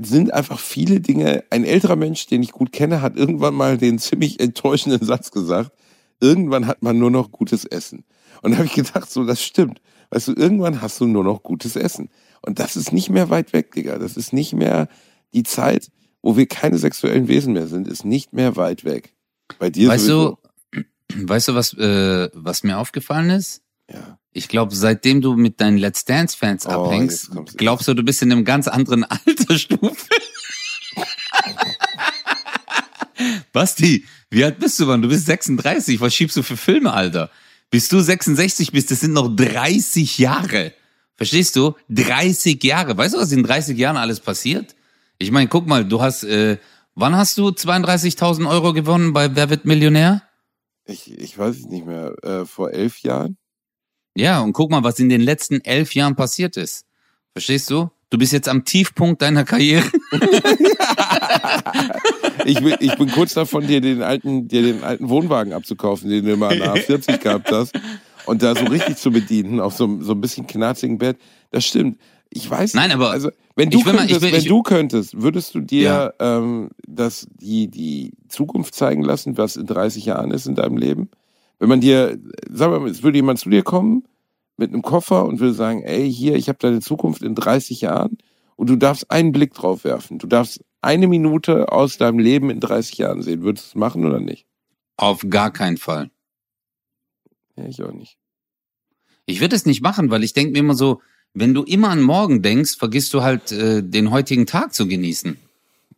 [0.03, 1.43] sind einfach viele Dinge.
[1.49, 5.71] Ein älterer Mensch, den ich gut kenne, hat irgendwann mal den ziemlich enttäuschenden Satz gesagt.
[6.19, 8.03] Irgendwann hat man nur noch gutes Essen.
[8.43, 9.81] Und da habe ich gedacht, so, das stimmt.
[10.11, 12.09] Weißt du, irgendwann hast du nur noch gutes Essen.
[12.43, 13.97] Und das ist nicht mehr weit weg, Digga.
[13.97, 14.89] Das ist nicht mehr
[15.33, 15.89] die Zeit,
[16.21, 19.13] wo wir keine sexuellen Wesen mehr sind, ist nicht mehr weit weg.
[19.59, 20.39] Bei dir weißt sowieso.
[20.71, 20.83] du,
[21.27, 23.61] weißt du, was, äh, was mir aufgefallen ist?
[23.91, 24.17] Ja.
[24.33, 28.21] Ich glaube, seitdem du mit deinen Let's Dance Fans Oh, abhängst, glaubst du, du bist
[28.21, 30.07] in einem ganz anderen Altersstufe.
[33.51, 35.01] Basti, wie alt bist du, Mann?
[35.01, 35.99] Du bist 36.
[35.99, 37.29] Was schiebst du für Filme, Alter?
[37.69, 40.73] Bis du 66 bist, das sind noch 30 Jahre.
[41.15, 41.75] Verstehst du?
[41.89, 42.97] 30 Jahre.
[42.97, 44.75] Weißt du, was in 30 Jahren alles passiert?
[45.21, 46.57] Ich meine, guck mal, du hast, äh,
[46.95, 50.23] wann hast du 32.000 Euro gewonnen bei Wer wird Millionär?
[50.85, 52.15] Ich, ich weiß es nicht mehr.
[52.23, 53.37] Äh, vor elf Jahren?
[54.15, 56.85] Ja, und guck mal, was in den letzten elf Jahren passiert ist.
[57.33, 57.91] Verstehst du?
[58.09, 59.85] Du bist jetzt am Tiefpunkt deiner Karriere.
[62.45, 66.25] Ich bin, ich bin kurz davon, dir den alten, dir den alten Wohnwagen abzukaufen, den
[66.25, 67.79] du mal nach 40 gehabt hast.
[68.25, 71.17] Und da so richtig zu bedienen, auf so, so ein bisschen knarzigen Bett.
[71.51, 71.99] Das stimmt.
[72.33, 74.63] Ich weiß Nein, aber also, wenn du will mal- ich könntest, will- wenn ich- du
[74.63, 80.31] könntest, würdest du dir ähm, das, die, die Zukunft zeigen lassen, was in 30 Jahren
[80.31, 81.09] ist in deinem Leben?
[81.59, 82.17] Wenn man dir,
[82.49, 84.07] sag mal, es würde jemand zu dir kommen
[84.57, 88.17] mit einem Koffer und würde sagen, ey, hier, ich habe deine Zukunft in 30 Jahren
[88.55, 90.17] und du darfst einen Blick drauf werfen.
[90.17, 93.43] Du darfst eine Minute aus deinem Leben in 30 Jahren sehen.
[93.43, 94.45] Würdest du es machen oder nicht?
[94.97, 96.11] auf gar keinen Fall.
[97.55, 98.17] Ja, ich auch nicht.
[99.25, 101.01] Ich würde es nicht machen, weil ich denke mir immer so,
[101.33, 105.37] wenn du immer an morgen denkst, vergisst du halt äh, den heutigen Tag zu genießen.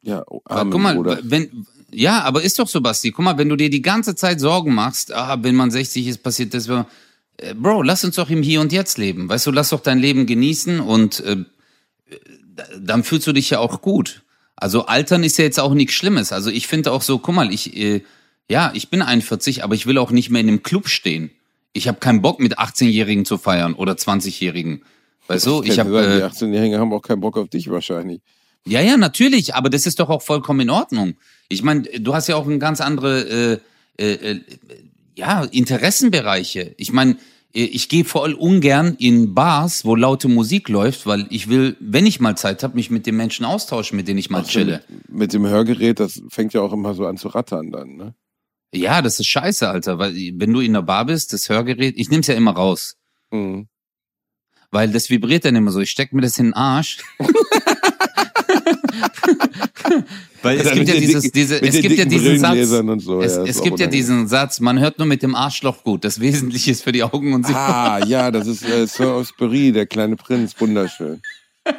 [0.03, 1.19] Ja, oh, Aber Amen, guck mal, Bruder.
[1.23, 1.65] wenn
[1.95, 3.11] ja, aber ist doch so, Basti.
[3.11, 6.23] Guck mal, wenn du dir die ganze Zeit Sorgen machst, ah, wenn man 60 ist,
[6.23, 6.67] passiert das.
[6.67, 9.29] Äh, Bro, lass uns doch im Hier und Jetzt leben.
[9.29, 11.37] Weißt du, lass doch dein Leben genießen und äh,
[12.79, 14.23] dann fühlst du dich ja auch gut.
[14.55, 16.31] Also altern ist ja jetzt auch nichts Schlimmes.
[16.31, 18.01] Also ich finde auch so, guck mal, ich äh,
[18.49, 21.31] ja, ich bin 41, aber ich will auch nicht mehr in einem Club stehen.
[21.71, 24.83] Ich habe keinen Bock mit 18-Jährigen zu feiern oder 20-Jährigen.
[25.27, 28.21] Weißt du, ich habe äh, die 18-Jährigen haben auch keinen Bock auf dich wahrscheinlich.
[28.65, 31.15] ja, ja, natürlich, aber das ist doch auch vollkommen in Ordnung.
[31.49, 33.59] Ich meine, du hast ja auch ein ganz andere
[33.97, 34.41] äh, äh, äh,
[35.15, 36.73] ja, Interessenbereiche.
[36.77, 37.17] Ich meine,
[37.53, 42.05] äh, ich gehe voll ungern in Bars, wo laute Musik läuft, weil ich will, wenn
[42.05, 44.83] ich mal Zeit habe, mich mit den Menschen austauschen, mit denen ich mal chille.
[45.07, 48.15] Mit, dem Hörgerät, das fängt ja auch immer so an zu rattern dann, ne?
[48.75, 52.09] Ja, das ist scheiße, Alter, weil wenn du in der Bar bist, das Hörgerät, ich
[52.09, 52.97] nehm's ja immer raus,
[53.33, 53.67] Mhm.
[54.73, 55.79] Weil das vibriert dann immer so.
[55.79, 56.97] Ich steck mir das in den Arsch.
[60.41, 62.69] weil es Dann gibt ja dieses, diese, es gibt ja diesen Satz.
[63.03, 66.03] So, es ja, es gibt ja diesen Satz, man hört nur mit dem Arschloch gut.
[66.03, 67.53] Das Wesentliche ist für die Augen und sie.
[67.53, 71.21] Ah, ja, das ist äh, Sir Osprey, der kleine Prinz, wunderschön.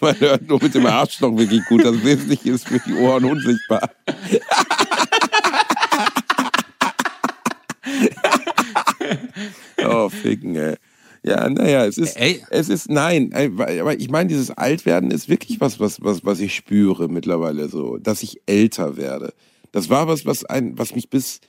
[0.00, 1.84] Man hört nur mit dem Arschloch wirklich gut.
[1.84, 3.90] Das Wesentliche ist für die Ohren unsichtbar.
[10.04, 10.76] oh, ficken, ey.
[11.22, 12.40] Ja, naja, es ist, Ey.
[12.50, 16.54] es ist, nein, aber ich meine, dieses Altwerden ist wirklich was, was, was, was ich
[16.54, 19.32] spüre mittlerweile so, dass ich älter werde.
[19.72, 21.40] Das war was, was ein, was mich bis,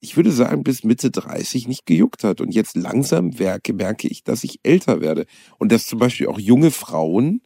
[0.00, 2.40] ich würde sagen, bis Mitte 30 nicht gejuckt hat.
[2.40, 5.26] Und jetzt langsam merke, merke ich, dass ich älter werde.
[5.58, 7.42] Und dass zum Beispiel auch junge Frauen,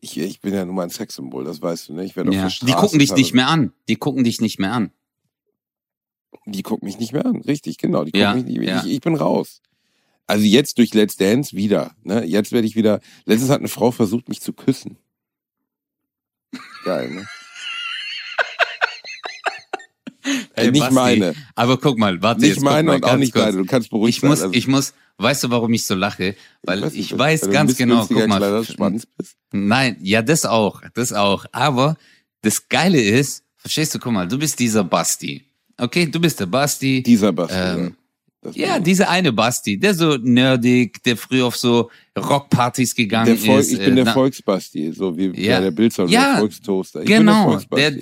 [0.00, 2.04] ich, ich bin ja nun mal ein Sexsymbol, das weißt du, ne?
[2.06, 2.40] Ich werde auf Ja.
[2.42, 3.72] der Die Straße gucken dich nicht mehr an.
[3.88, 4.92] Die gucken dich nicht mehr an.
[6.46, 8.04] Die gucken mich nicht mehr an, richtig, genau.
[8.04, 8.82] Die gucken Ja, mich nicht, ja.
[8.84, 9.60] ich, ich bin raus.
[10.26, 11.94] Also jetzt durch Let's Dance wieder.
[12.04, 12.24] Ne?
[12.24, 13.00] Jetzt werde ich wieder.
[13.26, 14.96] Letztens hat eine Frau versucht, mich zu küssen.
[16.84, 17.26] Geil, ne?
[20.54, 21.34] Ey, nicht Basti, meine.
[21.56, 22.56] Aber guck mal, warte Nicht jetzt.
[22.58, 23.46] guck meine mal, und auch nicht kurz.
[23.46, 23.56] deine.
[23.58, 24.48] Du kannst beruhigt Ich muss, sein.
[24.48, 26.36] Also, ich muss, weißt du, warum ich so lache?
[26.62, 28.60] Weil weiß ich, nicht, weiß du ein ganz genau, guck mal.
[29.16, 29.36] bist.
[29.50, 31.44] Nein, ja, das auch, das auch.
[31.52, 31.96] Aber
[32.42, 35.44] das Geile ist, verstehst du, guck mal, du bist dieser Basti.
[35.78, 37.02] Okay, du bist der Basti.
[37.02, 37.54] Dieser Basti.
[37.56, 37.96] Ähm,
[38.54, 43.60] ja, dieser eine Basti, der so nerdig, der früher auf so Rockpartys gegangen der Volk,
[43.60, 43.72] ist.
[43.72, 45.60] ich bin äh, der na- Volksbasti, so wie Ja.
[45.60, 47.00] der Bildzeitung, Ja, der Volkstoaster.
[47.02, 47.92] Ich Genau, der,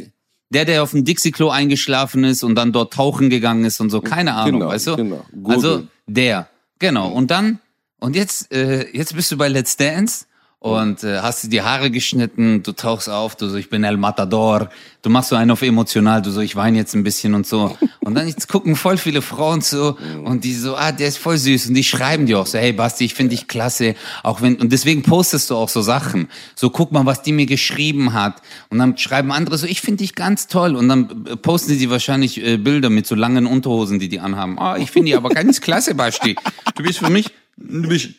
[0.49, 4.01] der, der auf dem Dixie-Klo eingeschlafen ist und dann dort tauchen gegangen ist und so,
[4.01, 4.97] keine Ahnung, Genau, weißt du?
[4.97, 5.25] genau.
[5.31, 5.51] Gurgeln.
[5.55, 7.11] Also der, genau.
[7.13, 7.59] Und dann,
[8.01, 10.25] und jetzt, äh, jetzt bist du bei Let's Dance
[10.61, 13.96] und äh, hast dir die Haare geschnitten, du tauchst auf, du so, ich bin El
[13.96, 14.68] Matador,
[15.01, 17.79] du machst so einen auf emotional, du so, ich weine jetzt ein bisschen und so.
[18.01, 21.38] Und dann jetzt gucken voll viele Frauen so und die so, ah, der ist voll
[21.38, 24.57] süß und die schreiben dir auch so, hey Basti, ich finde dich klasse, auch wenn,
[24.57, 26.29] und deswegen postest du auch so Sachen.
[26.55, 28.42] So, guck mal, was die mir geschrieben hat.
[28.68, 30.77] Und dann schreiben andere so, ich finde dich ganz toll.
[30.77, 34.59] Und dann äh, posten sie wahrscheinlich äh, Bilder mit so langen Unterhosen, die die anhaben.
[34.59, 36.37] Ah, ich finde die aber ganz klasse, Basti.
[36.75, 38.11] Du bist für mich, du bist,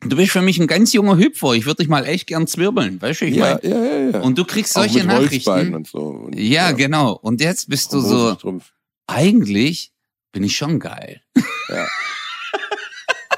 [0.00, 1.52] du bist für mich ein ganz junger Hüpfer.
[1.54, 3.70] Ich würde dich mal echt gern zwirbeln, weißt du, ich ja, mein?
[3.70, 4.20] ja, ja, ja.
[4.20, 5.74] Und du kriegst solche Nachrichten.
[5.74, 6.00] Und so.
[6.00, 7.12] Und, Ja, genau.
[7.12, 8.36] Und jetzt bist du so,
[9.06, 9.92] eigentlich
[10.32, 11.22] bin ich schon geil.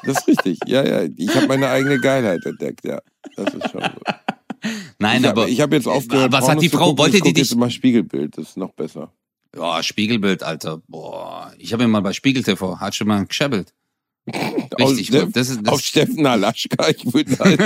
[0.03, 0.59] Das ist richtig.
[0.67, 1.09] Ja, ja.
[1.17, 3.01] Ich habe meine eigene Geilheit entdeckt, ja.
[3.37, 4.69] Das ist schon so.
[4.99, 6.33] Nein, ich aber hab, ich habe jetzt aufgehört.
[6.33, 6.91] was hat die Pornos Frau?
[6.91, 6.99] gucken.
[6.99, 7.45] Wollte die dich?
[7.45, 9.13] jetzt immer Spiegelbild, das ist noch besser.
[9.57, 10.83] Ja, Spiegelbild, Alter.
[10.87, 13.75] Boah, ich habe ja mal bei Spiegel TV, hat schon mal gescheppelt.
[14.79, 15.29] Richtig Auf.
[15.33, 17.61] Das ist, das Auf Steffen Alaschka, ich würde halt,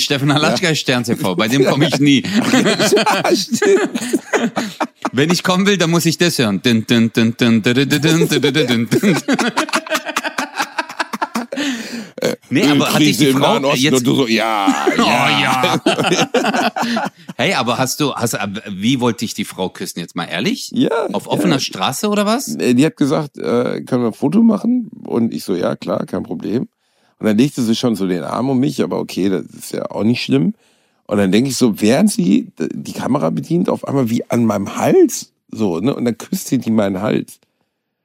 [0.00, 2.22] Steffen Halatschka Stern TV, bei dem komme ich nie.
[2.22, 3.22] ja.
[5.12, 6.60] Wenn ich kommen will, dann muss ich das hören.
[6.62, 7.34] Dun, dun, dun,
[12.52, 14.66] Nee, aber hat dich die Frau jetzt und du so, ja,
[14.98, 15.80] Oh ja.
[15.84, 17.10] ja.
[17.36, 18.36] hey, aber hast du, hast,
[18.70, 20.70] wie wollte dich die Frau küssen jetzt mal ehrlich?
[20.72, 21.60] Ja, Auf offener ja.
[21.60, 22.54] Straße oder was?
[22.56, 24.90] Äh, Die hat gesagt, äh, können wir ein Foto machen?
[25.04, 26.68] Und ich so, ja, klar, kein Problem.
[27.18, 29.90] Und dann legte sie schon so den Arm um mich, aber okay, das ist ja
[29.90, 30.54] auch nicht schlimm.
[31.06, 34.76] Und dann denke ich so, während sie die Kamera bedient, auf einmal wie an meinem
[34.76, 35.94] Hals, so, ne?
[35.94, 37.38] Und dann küsst sie die meinen Hals.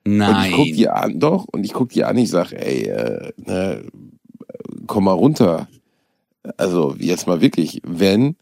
[0.06, 0.74] Und ich guck Nein.
[0.76, 3.84] die an, doch, und ich guck die an, ich sag, ey, äh, ne,
[4.88, 5.68] komm mal runter.
[6.58, 8.36] Also, jetzt mal wirklich, wenn,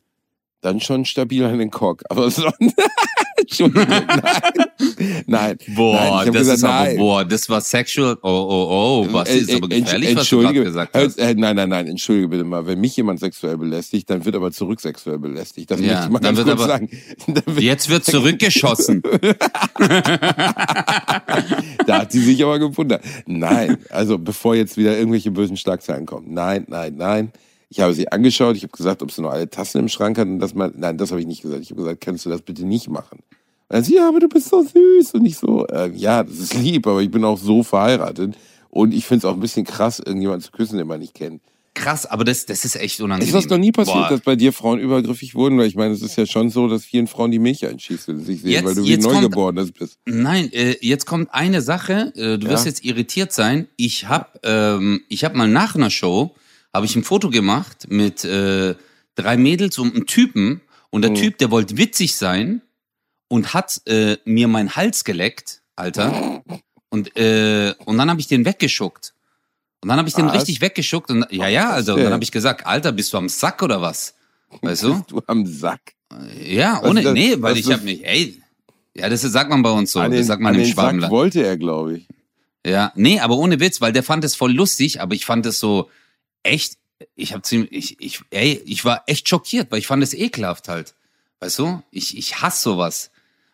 [0.62, 2.04] dann schon stabil an den Cock.
[2.10, 2.76] Aber sonst,
[3.48, 5.26] Entschuldigung, nein.
[5.28, 5.58] Nein.
[5.76, 6.98] Boah, nein, das gesagt, ist aber, nein.
[6.98, 8.18] boah, das war sexual.
[8.22, 10.96] Oh, oh, oh, was Äh, ist aber äh, gefährlich, entsch- was du gerade entschuldige, gesagt
[10.96, 11.18] hast.
[11.20, 12.66] Äh, nein, nein, nein, entschuldige bitte mal.
[12.66, 15.70] Wenn mich jemand sexuell belästigt, dann wird aber zurück sexuell belästigt.
[15.72, 16.89] Das Ja, möchte ich mal ganz wird kurz aber- sagen.
[17.46, 19.02] Wird, Jetzt wird zurückgeschossen.
[21.86, 23.04] da hat sie sich aber gewundert.
[23.26, 26.34] Nein, also bevor jetzt wieder irgendwelche bösen Schlagzeilen kommen.
[26.34, 27.32] Nein, nein, nein.
[27.70, 30.28] Ich habe sie angeschaut, ich habe gesagt, ob sie noch alle Tassen im Schrank hat
[30.28, 31.61] und das mal, nein, das habe ich nicht gesagt.
[31.63, 33.20] Ich habe gesagt, kannst du das bitte nicht machen?
[33.20, 36.38] Und dann sie, ja, aber du bist so süß und ich so, äh, ja, das
[36.38, 38.36] ist lieb, aber ich bin auch so verheiratet
[38.70, 41.41] und ich finde es auch ein bisschen krass, irgendjemanden zu küssen, den man nicht kennt.
[41.74, 43.28] Krass, aber das, das ist echt unangenehm.
[43.36, 44.09] Ist das noch nie passiert, Boah.
[44.09, 45.57] dass bei dir Frauen übergriffig wurden?
[45.57, 48.20] Weil ich meine, es ist ja schon so, dass vielen Frauen die Milch einschießt, wenn
[48.20, 49.97] sie sich sehen, Jetzt- weil du wie Neugeborenes bist.
[50.05, 52.13] Nein, äh, jetzt kommt eine Sache.
[52.16, 52.70] Äh, du wirst Ja.
[52.70, 53.68] jetzt irritiert sein.
[53.76, 56.34] Ich hab, ähm, ich hab mal nach einer Show
[56.76, 58.76] habe ich ein Foto gemacht mit äh,
[59.15, 61.15] drei Mädels und einem Typen und der Mhm.
[61.15, 62.61] Typ, der wollte witzig sein
[63.28, 66.43] und hat äh, mir meinen Hals geleckt, Alter.
[66.89, 69.13] Und äh, und dann habe ich den weggeschuckt.
[69.82, 70.36] Und dann habe ich den Was?
[70.36, 73.30] richtig weggeschuckt und ja, ja, also und dann habe ich gesagt, Alter, bist du am
[73.30, 74.15] Sack oder was?
[74.61, 74.95] Weißt du?
[74.95, 75.93] Bist du am Sack?
[76.43, 78.41] Ja, Was ohne, das- nee, weil ich habe mich, ey,
[78.95, 80.65] ja, das ist, sagt man bei uns so, an das den, sagt man an im
[80.65, 81.11] den Sack Schwabenland.
[81.11, 82.07] wollte er, glaube ich.
[82.65, 85.59] Ja, nee, aber ohne Witz, weil der fand es voll lustig, aber ich fand es
[85.59, 85.89] so
[86.46, 86.78] echt,
[87.16, 90.68] ich habe ziemlich, ich, ich, ey, ich war echt schockiert, weil ich fand es ekelhaft
[90.68, 90.96] halt.
[91.39, 91.82] Weißt du?
[91.91, 93.12] Ich, ich hasse sowas.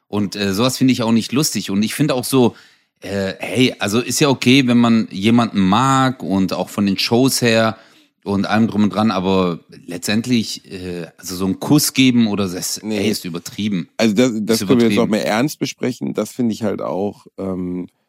[0.08, 1.72] Und äh, sowas finde ich auch nicht lustig.
[1.72, 2.56] Und ich finde auch so,
[3.00, 7.42] äh, hey, also ist ja okay, wenn man jemanden mag und auch von den Shows
[7.42, 7.78] her
[8.24, 12.84] und allem drum und dran, aber letztendlich, äh, also so einen Kuss geben oder das,
[12.84, 13.00] Nee.
[13.00, 13.90] ey, ist übertrieben.
[13.98, 16.14] Also das, das können wir jetzt auch mehr ernst besprechen.
[16.14, 17.26] Das finde ich halt auch.
[17.40, 18.01] Ähm, äh,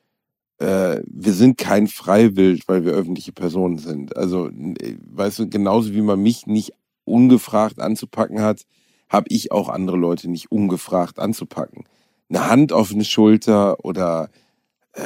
[0.65, 4.17] wir sind kein Freiwild, weil wir öffentliche Personen sind.
[4.17, 6.73] Also, äh, weißt du, genauso wie man mich nicht
[7.05, 8.63] ungefragt anzupacken hat,
[9.09, 11.85] habe ich auch andere Leute nicht ungefragt anzupacken.
[12.29, 14.31] Eine Hand auf eine Schulter oder
[14.95, 15.03] äh,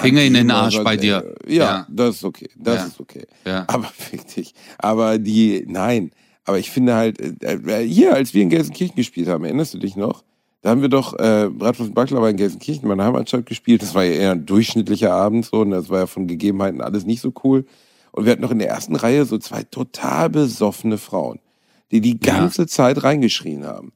[0.00, 1.34] Finger in den Arsch oder bei so, dir.
[1.46, 1.86] äh, Ja, Ja.
[1.90, 2.48] das ist okay.
[2.56, 2.86] Das Ja.
[2.86, 3.26] ist okay.
[3.46, 3.64] Ja.
[3.68, 4.54] Aber fick dich.
[4.78, 6.10] Aber die, nein.
[6.44, 9.78] Aber ich finde halt, äh, äh, hier, als wir in Gelsenkirchen gespielt haben, erinnerst du
[9.78, 10.24] dich noch?
[10.62, 13.82] Da haben wir doch äh, Bratwurst und Baklava in Gelsenkirchen, meiner Heimatstadt, gespielt.
[13.82, 17.06] Das war ja eher ein durchschnittlicher Abend so und das war ja von Gegebenheiten alles
[17.06, 17.64] nicht so cool.
[18.12, 21.38] Und wir hatten noch in der ersten Reihe so zwei total besoffene Frauen,
[21.92, 22.34] die die Ja.
[22.38, 23.92] ganze Zeit reingeschrien haben.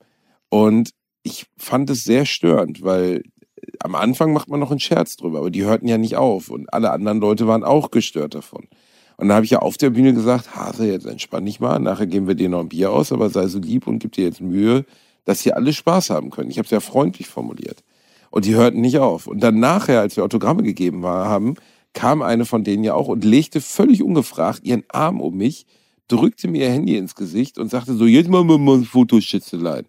[0.48, 0.90] Und
[1.22, 3.22] ich fand es sehr störend, weil
[3.56, 6.48] äh, am Anfang macht man noch einen Scherz drüber, aber die hörten ja nicht auf
[6.48, 8.68] und alle anderen Leute waren auch gestört davon.
[9.16, 12.06] Und da habe ich ja auf der Bühne gesagt, Hase, jetzt entspann dich mal, nachher
[12.06, 14.40] geben wir dir noch ein Bier aus, aber sei so lieb und gib dir jetzt
[14.40, 14.84] Mühe,
[15.24, 16.50] dass hier alle Spaß haben können.
[16.50, 17.82] Ich habe es ja freundlich formuliert.
[18.30, 19.26] Und die hörten nicht auf.
[19.26, 21.54] Und dann nachher, als wir Autogramme gegeben haben,
[21.92, 25.66] kam eine von denen ja auch und legte völlig ungefragt ihren Arm um mich,
[26.08, 29.86] drückte mir ihr Handy ins Gesicht und sagte so, jetzt mal mal ein Foto, Schätzelein.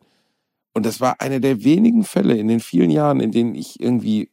[0.73, 4.29] Und das war einer der wenigen Fälle in den vielen Jahren, in denen ich irgendwie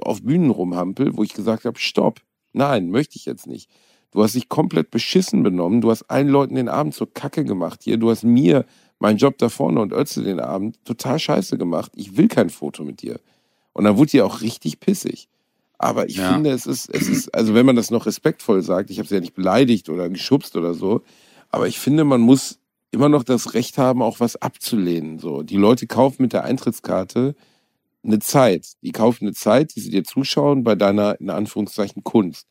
[0.00, 2.20] auf Bühnen rumhampel, wo ich gesagt habe, stopp,
[2.52, 3.68] nein, möchte ich jetzt nicht.
[4.12, 7.80] Du hast dich komplett beschissen benommen, du hast allen Leuten den Abend zur Kacke gemacht
[7.82, 8.64] hier, du hast mir
[8.98, 11.92] meinen Job da vorne und Ötze den Abend total scheiße gemacht.
[11.94, 13.20] Ich will kein Foto mit dir.
[13.72, 15.28] Und dann wurde die auch richtig pissig.
[15.78, 16.32] Aber ich Ja.
[16.32, 19.14] finde, es ist, es ist, also wenn man das noch respektvoll sagt, ich habe sie
[19.16, 21.02] ja nicht beleidigt oder geschubst oder so,
[21.50, 22.58] aber ich finde, man muss
[22.90, 25.18] immer noch das Recht haben, auch was abzulehnen.
[25.18, 27.34] So, die Leute kaufen mit der Eintrittskarte
[28.02, 28.72] eine Zeit.
[28.82, 32.46] Die kaufen eine Zeit, die sie dir zuschauen bei deiner, in Anführungszeichen, Kunst.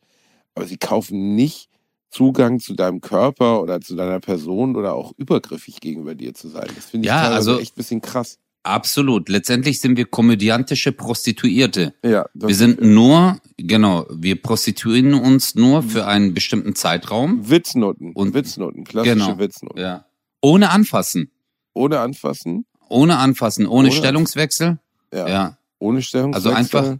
[0.54, 1.68] Aber sie kaufen nicht
[2.16, 6.66] Zugang zu deinem Körper oder zu deiner Person oder auch übergriffig gegenüber dir zu sein.
[6.74, 8.38] Das finde ich Ja, also- echt ein bisschen krass.
[8.62, 9.28] Absolut.
[9.28, 11.94] Letztendlich sind wir komödiantische Prostituierte.
[12.02, 17.48] Ja, wir sind nur, genau, wir prostituieren uns nur für einen bestimmten Zeitraum.
[17.48, 18.12] Witznoten.
[18.12, 19.78] Und Witznoten, klassische genau, Witznoten.
[19.78, 20.06] Ja.
[20.40, 21.30] Ohne anfassen.
[21.74, 22.66] Ohne anfassen.
[22.88, 24.78] Ohne anfassen, ohne, ohne Stellungswechsel.
[25.12, 25.28] Ja.
[25.28, 25.58] ja.
[25.78, 26.50] Ohne Stellungswechsel.
[26.52, 26.96] Also einfach.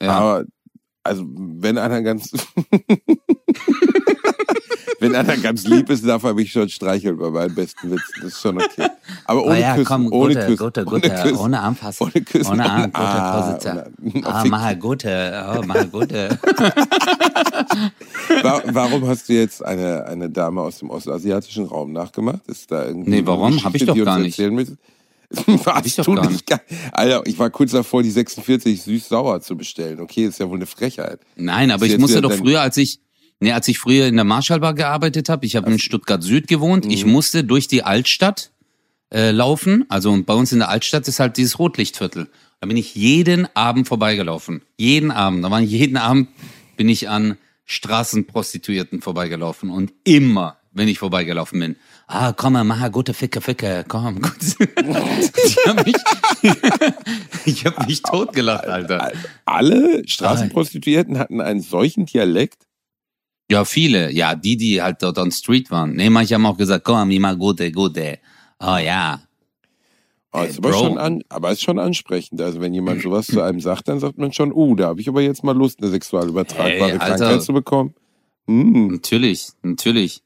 [0.00, 0.10] Ja.
[0.12, 0.44] Aber,
[1.02, 2.30] also, wenn einer ganz.
[5.00, 8.20] Wenn einer ganz lieb ist, darf er mich schon streicheln bei meinen besten Witzen.
[8.22, 8.88] Das ist schon okay.
[9.24, 12.04] Aber ohne oh ja, Küssen, komm, ohne gute, Küssen, gute, gute, ohne, Küssen, ohne Anfassen,
[12.04, 13.78] ohne Küssen, ohne, ohne gute ah, Position.
[14.24, 16.38] Ah, mach gute, oh, mach gute.
[18.72, 22.46] warum hast du jetzt eine, eine Dame aus dem ostasiatischen Raum nachgemacht?
[22.46, 23.64] Ist da irgendwie Nee, warum?
[23.64, 24.38] Hab ich doch gar nicht.
[24.38, 24.50] Hab
[25.86, 26.44] ich doch gar nicht.
[26.92, 29.98] Alter, ich war kurz davor, die 46 süß-sauer zu bestellen.
[30.00, 31.20] Okay, ist ja wohl eine Frechheit.
[31.36, 33.00] Nein, aber ich musste doch früher, als ich
[33.40, 36.84] Nee, als ich früher in der Marschallbar gearbeitet habe, ich habe in Stuttgart Süd gewohnt,
[36.84, 36.90] mhm.
[36.90, 38.50] ich musste durch die Altstadt
[39.12, 39.86] äh, laufen.
[39.88, 42.28] Also bei uns in der Altstadt ist halt dieses Rotlichtviertel.
[42.60, 44.60] Da bin ich jeden Abend vorbeigelaufen.
[44.76, 45.42] Jeden Abend.
[45.42, 46.28] Da waren jeden Abend
[46.76, 49.70] bin ich an Straßenprostituierten vorbeigelaufen.
[49.70, 51.76] Und immer, wenn ich vorbeigelaufen bin,
[52.08, 54.20] ah, komm mal, mach gute Ficke, Ficke, komm.
[54.20, 54.32] Gut.
[55.44, 55.96] ich habe mich,
[57.46, 59.12] ich hab mich totgelacht, Alter.
[59.46, 62.66] Alle Straßenprostituierten hatten einen solchen Dialekt?
[63.50, 64.12] Ja, viele.
[64.12, 65.94] Ja, die, die halt dort on Street waren.
[65.94, 68.18] Nee, manche haben auch gesagt, komm, immer gute, gute.
[68.60, 69.20] Oh ja.
[70.32, 72.40] Oh, ist aber, schon an, aber ist schon ansprechend.
[72.40, 75.08] Also wenn jemand sowas zu einem sagt, dann sagt man schon, uh, da habe ich
[75.08, 77.94] aber jetzt mal Lust, eine sexual übertragbare hey, Krankheit zu bekommen.
[78.46, 78.92] Hm.
[78.92, 80.22] Natürlich, natürlich.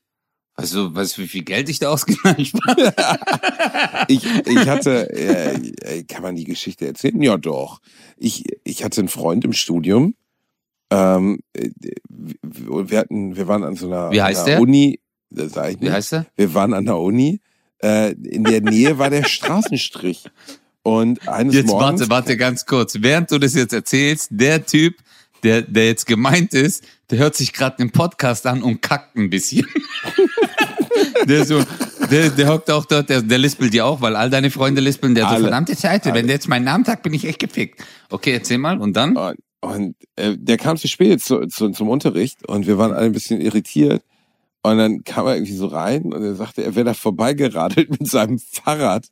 [0.57, 2.95] Weißt du, weißt du, wie viel Geld ich da ausgegeben habe?
[4.09, 7.21] ich, ich hatte, äh, kann man die Geschichte erzählen?
[7.23, 7.81] Ja, doch.
[8.19, 10.15] Ich, ich hatte einen Freund im Studium,
[10.95, 11.71] ähm, äh,
[12.43, 14.61] wir hatten, wir waren an so einer, Wie heißt einer der?
[14.61, 15.91] Uni, das sag ich nicht.
[15.91, 16.27] Wie heißt der?
[16.37, 17.41] Wir waren an der Uni.
[17.83, 20.25] Äh, in der Nähe war der Straßenstrich.
[20.83, 22.97] Und eines jetzt Morgens, warte, warte ganz kurz.
[23.01, 24.95] Während du das jetzt erzählst, der Typ,
[25.43, 29.31] der, der jetzt gemeint ist, der hört sich gerade den Podcast an und kackt ein
[29.31, 29.67] bisschen.
[31.27, 31.63] der so,
[32.11, 35.15] der, der hockt auch dort, der, der lispelt dir auch, weil all deine Freunde lispeln,
[35.15, 36.19] der alle, so, verdammte Seite, alle.
[36.19, 37.83] wenn der jetzt meinen Namen sagt, bin ich echt gefickt.
[38.11, 39.17] Okay, erzähl mal, und dann?
[39.65, 43.13] Und äh, der kam zu spät zu, zu, zum Unterricht und wir waren alle ein
[43.13, 44.03] bisschen irritiert.
[44.63, 48.07] Und dann kam er irgendwie so rein und er sagte, er wäre da vorbeigeradelt mit
[48.09, 49.09] seinem Fahrrad.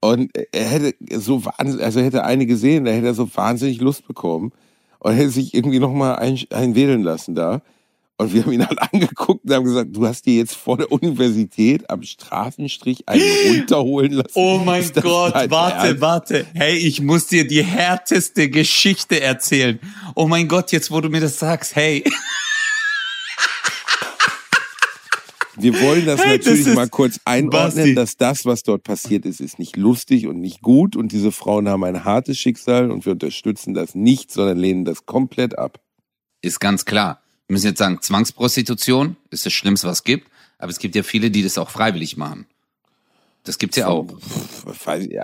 [0.00, 3.80] Und er hätte so wahnsinnig, also er hätte eine gesehen, da hätte er so wahnsinnig
[3.80, 4.52] Lust bekommen
[5.00, 7.62] und hätte sich irgendwie nochmal ein, einwählen lassen da.
[8.20, 10.90] Und wir haben ihn halt angeguckt und haben gesagt, du hast dir jetzt vor der
[10.90, 14.32] Universität am Straßenstrich einen runterholen lassen.
[14.34, 16.00] Oh mein Gott, warte, Ernst?
[16.00, 16.46] warte.
[16.52, 19.78] Hey, ich muss dir die härteste Geschichte erzählen.
[20.16, 22.04] Oh mein Gott, jetzt wo du mir das sagst, hey.
[25.60, 27.94] Wir wollen das hey, natürlich das mal kurz einordnen, Basti.
[27.96, 31.68] dass das, was dort passiert ist, ist nicht lustig und nicht gut und diese Frauen
[31.68, 35.80] haben ein hartes Schicksal und wir unterstützen das nicht, sondern lehnen das komplett ab.
[36.42, 40.28] Ist ganz klar wir müssen jetzt sagen, Zwangsprostitution ist das Schlimmste, was es gibt,
[40.58, 42.46] aber es gibt ja viele, die das auch freiwillig machen.
[43.44, 44.06] Das gibt's ja auch.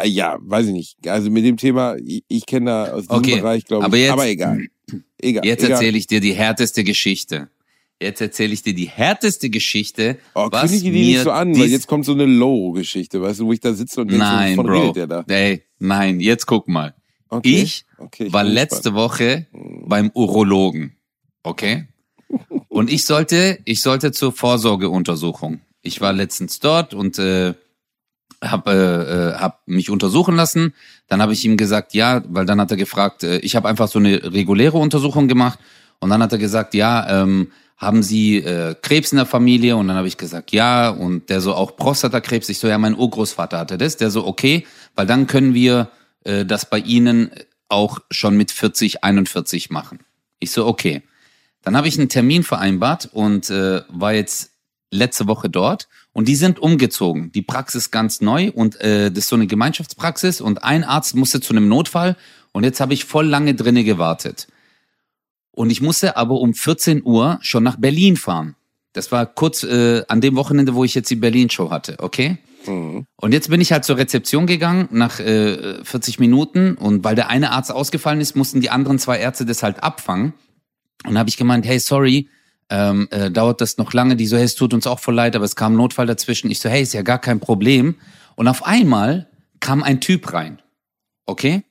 [0.05, 1.09] Ja, weiß ich nicht.
[1.09, 3.87] Also mit dem Thema, ich, ich kenne da aus diesem okay, Bereich, glaube ich.
[3.87, 4.67] Aber, jetzt, aber egal.
[5.21, 7.51] egal jetzt erzähle ich dir die härteste Geschichte.
[8.01, 10.19] Jetzt erzähle ich dir die härteste Geschichte.
[10.35, 13.47] Oh, was ich die nicht so an, weil jetzt kommt so eine Low-Geschichte, weißt du,
[13.47, 14.93] wo ich da sitze und denke, nein, von Bro.
[14.93, 15.25] der da?
[15.29, 16.95] Ey, nein, jetzt guck mal.
[17.29, 17.63] Okay.
[17.63, 18.97] Ich, okay, ich war letzte gespannt.
[18.97, 19.85] Woche hm.
[19.87, 20.97] beim Urologen.
[21.43, 21.89] Okay?
[22.69, 25.61] Und ich sollte, ich sollte zur Vorsorgeuntersuchung.
[25.83, 27.55] Ich war letztens dort und äh,
[28.43, 30.75] habe äh, äh, hab mich untersuchen lassen.
[31.09, 33.89] Dann habe ich ihm gesagt, ja, weil dann hat er gefragt, äh, ich habe einfach
[33.89, 35.59] so eine reguläre Untersuchung gemacht
[36.01, 39.77] und dann hat er gesagt, ja, ähm, haben Sie äh, Krebs in der Familie?
[39.77, 40.91] Und dann habe ich gesagt, ja.
[40.91, 42.49] Und der so auch Prostatakrebs.
[42.49, 43.97] Ich so, ja, mein Urgroßvater hatte das.
[43.97, 45.91] Der so, okay, weil dann können wir
[46.25, 47.31] äh, das bei Ihnen
[47.69, 50.01] auch schon mit 40, 41 machen.
[50.39, 51.03] Ich so, okay.
[51.65, 54.53] Dann habe ich einen Termin vereinbart und äh, war jetzt
[54.91, 57.33] letzte Woche dort und die sind umgezogen.
[57.33, 61.41] Die Praxis ganz neu und äh, das ist so eine Gemeinschaftspraxis und ein Arzt musste
[61.41, 62.17] zu einem Notfall
[62.53, 64.47] und jetzt habe ich voll lange drinne gewartet.
[65.51, 68.57] Und ich musste aber um 14 Uhr schon nach Berlin fahren.
[68.93, 72.39] Das war kurz äh, an dem Wochenende, wo ich jetzt die Berlin-Show hatte, okay?
[72.67, 73.07] Mhm.
[73.17, 77.29] Und jetzt bin ich halt zur Rezeption gegangen nach äh, 40 Minuten und weil der
[77.29, 80.35] eine Arzt ausgefallen ist, mussten die anderen zwei Ärzte das halt abfangen.
[81.07, 82.29] Und habe ich gemeint, hey, sorry,
[82.71, 84.17] ähm, äh, dauert das noch lange?
[84.17, 86.51] Die so, hey, es tut uns auch voll leid, aber es kam ein Notfall dazwischen.
[86.51, 87.97] Ich so, hey, ist ja gar kein Problem.
[88.37, 89.29] Und auf einmal
[89.61, 90.61] kam ein Typ rein.
[91.27, 91.63] Okay?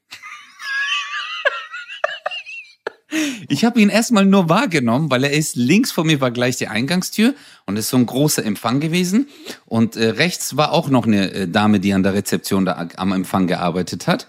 [3.50, 6.68] ich habe ihn erstmal nur wahrgenommen, weil er ist links von mir war gleich die
[6.68, 9.28] Eingangstür und ist so ein großer Empfang gewesen.
[9.66, 13.12] Und äh, rechts war auch noch eine äh, Dame, die an der Rezeption da am
[13.12, 14.28] Empfang gearbeitet hat.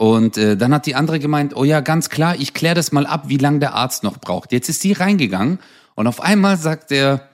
[0.00, 3.04] Und äh, dann hat die andere gemeint, oh ja, ganz klar, ich kläre das mal
[3.04, 4.50] ab, wie lange der Arzt noch braucht.
[4.50, 5.58] Jetzt ist die reingegangen
[5.94, 7.28] und auf einmal sagt der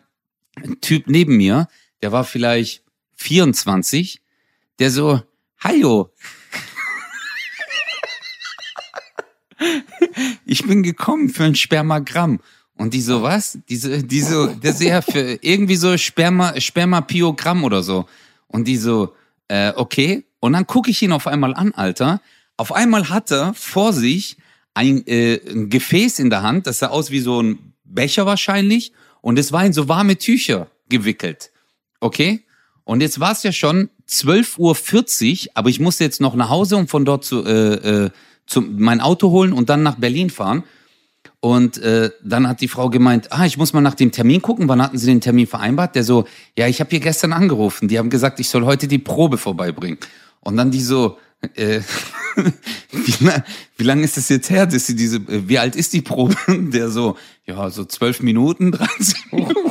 [0.80, 1.68] Typ neben mir,
[2.02, 2.82] der war vielleicht
[3.14, 4.20] 24,
[4.80, 5.22] der so,
[5.60, 6.12] Hallo,
[10.44, 12.40] ich bin gekommen für ein Spermagramm.
[12.74, 13.60] Und die so, was?
[13.68, 18.08] Diese, diese, der ist ja für irgendwie so Sperma, Spermapiogramm oder so.
[18.48, 19.14] Und die so,
[19.46, 20.24] äh, okay.
[20.40, 22.20] Und dann gucke ich ihn auf einmal an, Alter.
[22.57, 24.36] Auf einmal hat er vor sich
[24.74, 28.92] ein, äh, ein Gefäß in der Hand, das sah aus wie so ein Becher wahrscheinlich.
[29.20, 31.50] Und es war in so warme Tücher gewickelt.
[32.00, 32.44] Okay?
[32.84, 36.76] Und jetzt war es ja schon 12.40 Uhr, aber ich musste jetzt noch nach Hause
[36.76, 38.11] und von dort zu, äh, äh,
[38.46, 40.62] zum, mein Auto holen und dann nach Berlin fahren.
[41.40, 44.68] Und äh, dann hat die Frau gemeint, ah, ich muss mal nach dem Termin gucken.
[44.68, 45.94] Wann hatten Sie den Termin vereinbart?
[45.94, 46.26] Der so,
[46.57, 47.88] ja, ich habe hier gestern angerufen.
[47.88, 49.98] Die haben gesagt, ich soll heute die Probe vorbeibringen.
[50.40, 51.18] Und dann die so,
[51.55, 51.80] äh,
[52.93, 53.45] wie, lang,
[53.76, 56.37] wie lange ist das jetzt her, dass sie diese, äh, wie alt ist die Probe?
[56.49, 59.70] Der so, ja, so zwölf Minuten, 30 Minuten.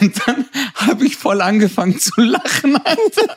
[0.00, 3.36] Und dann habe ich voll angefangen zu lachen, Alter.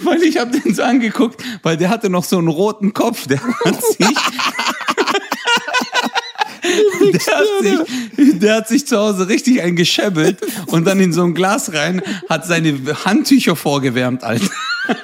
[0.00, 3.40] weil ich habe den so angeguckt, weil der hatte noch so einen roten Kopf, der
[3.42, 4.16] hat sich
[7.12, 7.78] der hat, sich,
[8.38, 12.46] der hat sich zu Hause richtig eingeschäbbelt und dann in so ein Glas rein, hat
[12.46, 14.50] seine Handtücher vorgewärmt, Alter.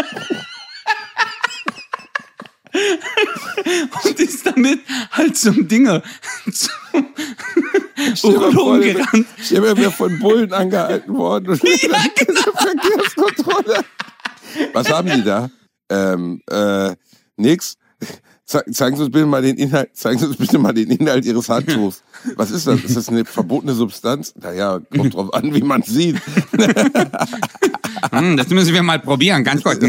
[4.04, 6.02] und ist damit halt zum Dinger
[6.50, 9.26] zum Udo gerannt.
[9.38, 12.40] Ich habe ja von Bullen angehalten worden und ja, genau.
[12.56, 13.84] Verkehrskontrolle.
[14.72, 15.50] Was haben die da?
[15.90, 16.94] Ähm, äh,
[17.36, 17.76] nix.
[18.44, 21.48] Zeigen Sie uns bitte mal den Inhalt, zeigen Sie uns bitte mal den Inhalt Ihres
[21.48, 22.02] Handtuchs.
[22.36, 22.84] Was ist das?
[22.84, 24.34] Ist das eine verbotene Substanz?
[24.40, 26.20] Naja, kommt drauf an, wie man sieht.
[28.10, 29.78] Hm, das müssen wir mal probieren, ganz kurz.
[29.78, 29.88] Das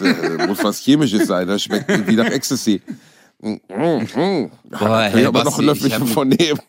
[0.00, 2.82] äh, muss was Chemisches sein, das schmeckt wie nach Ecstasy.
[3.40, 6.60] Boah, hey, aber noch einen Löffel von nehmen.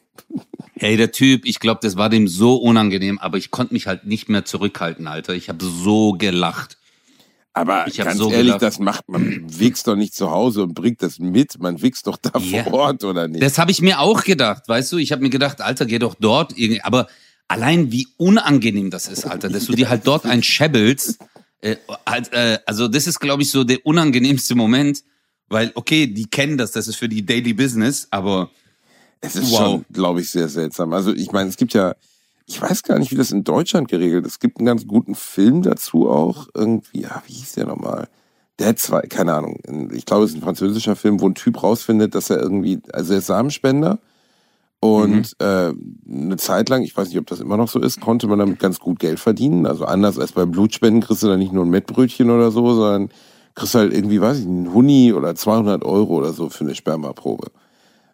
[0.74, 4.06] Hey, der Typ, ich glaube, das war dem so unangenehm, aber ich konnte mich halt
[4.06, 5.34] nicht mehr zurückhalten, Alter.
[5.34, 6.78] Ich habe so gelacht.
[7.54, 11.04] Aber ganz so ehrlich, gedacht, das macht man wichst doch nicht zu Hause und bringt
[11.04, 11.60] das mit.
[11.60, 12.64] Man wichst doch da yeah.
[12.64, 13.44] vor Ort oder nicht?
[13.44, 14.98] Das habe ich mir auch gedacht, weißt du.
[14.98, 16.54] Ich habe mir gedacht, Alter, geh doch dort.
[16.84, 17.08] Aber
[17.48, 21.20] allein wie unangenehm das ist, Alter, dass du dir halt dort ein schäbbelst.
[21.60, 21.76] Äh,
[22.32, 25.04] äh, also das ist, glaube ich, so der unangenehmste Moment,
[25.50, 28.50] weil okay, die kennen das, das ist für die Daily Business, aber
[29.20, 29.60] es ist wow.
[29.60, 30.94] schon, glaube ich, sehr seltsam.
[30.94, 31.96] Also ich meine, es gibt ja
[32.52, 34.34] ich weiß gar nicht, wie das in Deutschland geregelt ist.
[34.34, 36.48] Es gibt einen ganz guten Film dazu auch.
[36.54, 38.10] Irgendwie, ja, wie hieß der nochmal?
[38.60, 39.90] Dead 2, keine Ahnung.
[39.94, 43.14] Ich glaube, es ist ein französischer Film, wo ein Typ rausfindet, dass er irgendwie, also
[43.14, 44.00] er ist Samenspender.
[44.82, 45.46] Und mhm.
[45.46, 45.74] äh,
[46.12, 48.60] eine Zeit lang, ich weiß nicht, ob das immer noch so ist, konnte man damit
[48.60, 49.66] ganz gut Geld verdienen.
[49.66, 53.10] Also anders als bei Blutspenden kriegst du da nicht nur ein Mettbrötchen oder so, sondern
[53.56, 57.52] kriegst halt irgendwie, weiß ich, ein Huni oder 200 Euro oder so für eine Spermaprobe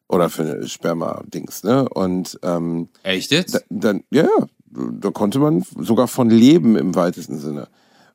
[0.09, 1.87] oder für eine Sperma-Dings, ne?
[1.89, 3.55] Und ähm, echt jetzt?
[3.55, 7.67] Da, dann, ja, ja, da konnte man sogar von leben im weitesten Sinne.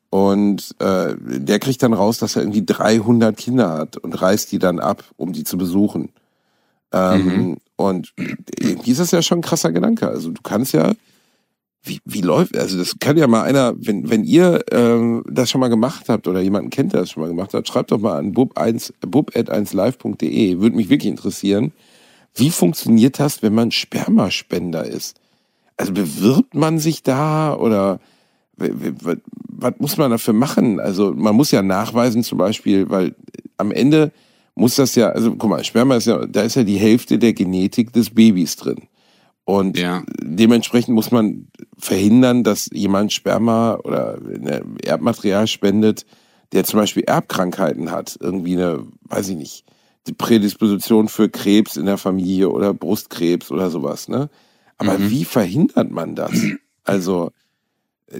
[0.09, 4.59] Und äh, der kriegt dann raus, dass er irgendwie 300 Kinder hat und reißt die
[4.59, 6.09] dann ab, um die zu besuchen.
[6.91, 7.57] Ähm, mhm.
[7.75, 8.13] Und
[8.59, 10.07] irgendwie ist das ja schon ein krasser Gedanke.
[10.07, 10.93] Also du kannst ja,
[11.83, 15.59] wie, wie läuft, also das kann ja mal einer, wenn, wenn ihr ähm, das schon
[15.59, 18.17] mal gemacht habt oder jemanden kennt, der das schon mal gemacht hat, schreibt doch mal
[18.17, 20.59] an bub1, bub1live.de.
[20.59, 21.73] Würde mich wirklich interessieren.
[22.35, 25.19] Wie funktioniert das, wenn man Spermaspender ist?
[25.75, 27.99] Also bewirbt man sich da oder
[28.55, 30.79] was muss man dafür machen?
[30.79, 33.15] Also man muss ja nachweisen zum Beispiel, weil
[33.57, 34.11] am Ende
[34.55, 37.33] muss das ja, also guck mal, Sperma ist ja, da ist ja die Hälfte der
[37.33, 38.83] Genetik des Babys drin.
[39.45, 40.03] Und ja.
[40.21, 44.17] dementsprechend muss man verhindern, dass jemand Sperma oder
[44.83, 46.05] Erbmaterial spendet,
[46.53, 48.17] der zum Beispiel Erbkrankheiten hat.
[48.21, 49.65] Irgendwie eine, weiß ich nicht,
[50.07, 54.29] die Prädisposition für Krebs in der Familie oder Brustkrebs oder sowas, ne?
[54.77, 55.09] Aber mhm.
[55.09, 56.33] wie verhindert man das?
[56.83, 57.31] Also,
[58.07, 58.19] äh,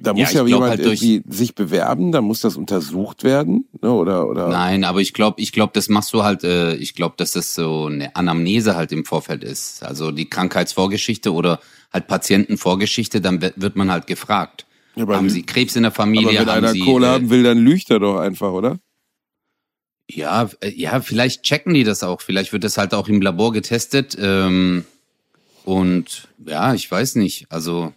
[0.00, 3.92] da muss ja, ja jemand halt irgendwie sich bewerben, da muss das untersucht werden, ne?
[3.92, 4.48] oder oder.
[4.48, 6.44] Nein, aber ich glaube, ich glaube, das machst du halt.
[6.44, 11.32] Äh, ich glaube, dass das so eine Anamnese halt im Vorfeld ist, also die Krankheitsvorgeschichte
[11.32, 11.60] oder
[11.92, 13.20] halt Patientenvorgeschichte.
[13.20, 14.66] Dann wird man halt gefragt.
[14.96, 16.40] Ja, haben Sie Krebs in der Familie?
[16.40, 18.78] Aber wenn einer Sie, Kohle äh, haben will, dann lügt er doch einfach, oder?
[20.08, 22.20] Ja, äh, ja, vielleicht checken die das auch.
[22.20, 24.16] Vielleicht wird das halt auch im Labor getestet.
[24.18, 24.84] Ähm,
[25.64, 27.46] und ja, ich weiß nicht.
[27.50, 27.92] Also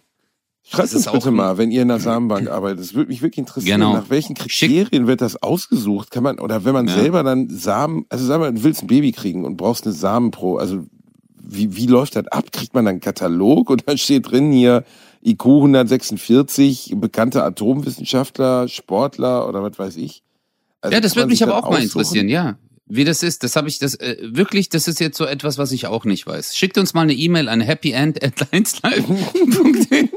[0.71, 2.79] Schreibt uns bitte mal, wenn ihr in der Samenbank arbeitet.
[2.79, 3.79] Das würde mich wirklich interessieren.
[3.79, 3.93] Genau.
[3.93, 5.07] Nach welchen Kriterien Schick.
[5.07, 6.11] wird das ausgesucht?
[6.11, 6.93] Kann man, oder wenn man ja.
[6.93, 10.57] selber dann Samen, also sag mal, du willst ein Baby kriegen und brauchst eine Samenpro,
[10.57, 10.85] also
[11.41, 12.51] wie, wie läuft das ab?
[12.51, 14.83] Kriegt man dann einen Katalog und dann steht drin hier
[15.23, 20.21] IQ 146, bekannte Atomwissenschaftler, Sportler oder was weiß ich?
[20.81, 22.57] Also ja, das würde mich aber auch mal interessieren, ja
[22.91, 25.71] wie das ist, das habe ich das äh, wirklich, das ist jetzt so etwas, was
[25.71, 26.57] ich auch nicht weiß.
[26.57, 30.01] Schickt uns mal eine E-Mail an happyend@lineslive.de.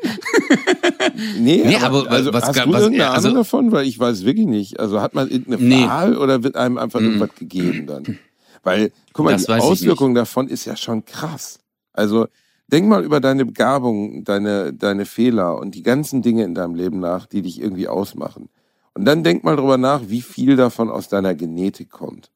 [1.38, 3.98] nee, nee, aber, aber also, was hast du was, irgendeine also, Ahnung davon, weil ich
[3.98, 4.80] weiß wirklich nicht.
[4.80, 5.86] Also hat man irgendeine nee.
[5.86, 7.04] Wahl oder wird einem einfach mm.
[7.04, 8.18] irgendwas gegeben dann?
[8.62, 11.58] Weil guck mal, das die Auswirkung davon ist ja schon krass.
[11.92, 12.26] Also
[12.68, 17.00] denk mal über deine Begabung, deine deine Fehler und die ganzen Dinge in deinem Leben
[17.00, 18.48] nach, die dich irgendwie ausmachen.
[18.94, 22.31] Und dann denk mal drüber nach, wie viel davon aus deiner Genetik kommt.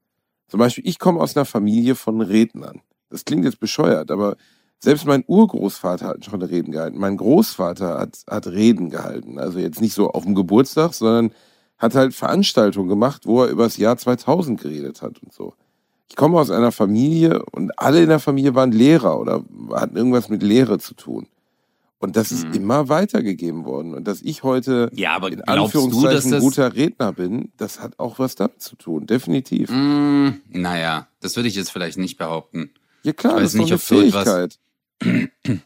[0.49, 2.81] Zum Beispiel, ich komme aus einer Familie von Rednern.
[3.11, 4.37] Das klingt jetzt bescheuert, aber
[4.79, 6.99] selbst mein Urgroßvater hat schon Reden gehalten.
[6.99, 9.39] Mein Großvater hat, hat Reden gehalten.
[9.39, 11.33] Also jetzt nicht so auf dem Geburtstag, sondern
[11.79, 15.55] hat halt Veranstaltungen gemacht, wo er über das Jahr 2000 geredet hat und so.
[16.09, 19.43] Ich komme aus einer Familie und alle in der Familie waren Lehrer oder
[19.73, 21.27] hatten irgendwas mit Lehre zu tun.
[21.99, 22.55] Und das ist mhm.
[22.55, 23.95] immer weitergegeben worden.
[23.95, 27.99] Und dass ich heute ja, aber in Anführungszeichen du, ein guter Redner bin, das hat
[27.99, 29.71] auch was damit zu tun, definitiv.
[29.71, 32.71] Mm, naja, das würde ich jetzt vielleicht nicht behaupten.
[33.03, 34.59] Ja klar, das ist nicht, eine Fähigkeit.
[35.01, 35.31] Etwas...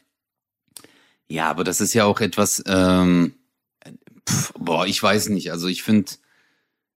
[1.29, 3.35] ja, aber das ist ja auch etwas, ähm,
[4.29, 5.51] pf, boah, ich weiß nicht.
[5.51, 6.13] Also ich finde,